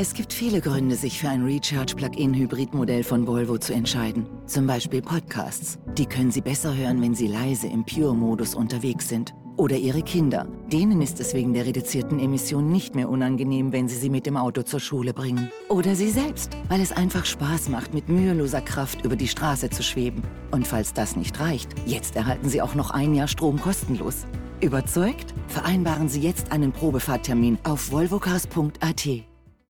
Es 0.00 0.14
gibt 0.14 0.32
viele 0.32 0.60
Gründe, 0.60 0.94
sich 0.94 1.18
für 1.18 1.28
ein 1.28 1.42
Recharge-Plug-in-Hybrid-Modell 1.42 3.02
von 3.02 3.26
Volvo 3.26 3.58
zu 3.58 3.74
entscheiden. 3.74 4.26
Zum 4.46 4.64
Beispiel 4.64 5.02
Podcasts. 5.02 5.76
Die 5.96 6.06
können 6.06 6.30
Sie 6.30 6.40
besser 6.40 6.76
hören, 6.76 7.02
wenn 7.02 7.16
Sie 7.16 7.26
leise 7.26 7.66
im 7.66 7.84
Pure-Modus 7.84 8.54
unterwegs 8.54 9.08
sind. 9.08 9.34
Oder 9.58 9.76
Ihre 9.76 10.02
Kinder. 10.02 10.46
Denen 10.72 11.02
ist 11.02 11.18
es 11.18 11.34
wegen 11.34 11.52
der 11.52 11.66
reduzierten 11.66 12.20
Emissionen 12.20 12.70
nicht 12.70 12.94
mehr 12.94 13.08
unangenehm, 13.08 13.72
wenn 13.72 13.88
Sie 13.88 13.96
sie 13.96 14.08
mit 14.08 14.24
dem 14.24 14.36
Auto 14.36 14.62
zur 14.62 14.78
Schule 14.78 15.12
bringen. 15.12 15.50
Oder 15.68 15.96
Sie 15.96 16.10
selbst, 16.10 16.56
weil 16.68 16.80
es 16.80 16.92
einfach 16.92 17.24
Spaß 17.24 17.68
macht, 17.68 17.92
mit 17.92 18.08
müheloser 18.08 18.60
Kraft 18.60 19.04
über 19.04 19.16
die 19.16 19.26
Straße 19.26 19.68
zu 19.68 19.82
schweben. 19.82 20.22
Und 20.52 20.64
falls 20.64 20.94
das 20.94 21.16
nicht 21.16 21.40
reicht, 21.40 21.70
jetzt 21.86 22.14
erhalten 22.14 22.48
Sie 22.48 22.62
auch 22.62 22.76
noch 22.76 22.92
ein 22.92 23.14
Jahr 23.14 23.26
Strom 23.26 23.60
kostenlos. 23.60 24.26
Überzeugt? 24.60 25.34
Vereinbaren 25.48 26.08
Sie 26.08 26.20
jetzt 26.20 26.52
einen 26.52 26.70
Probefahrttermin 26.70 27.58
auf 27.64 27.90
volvocars.at. 27.90 29.08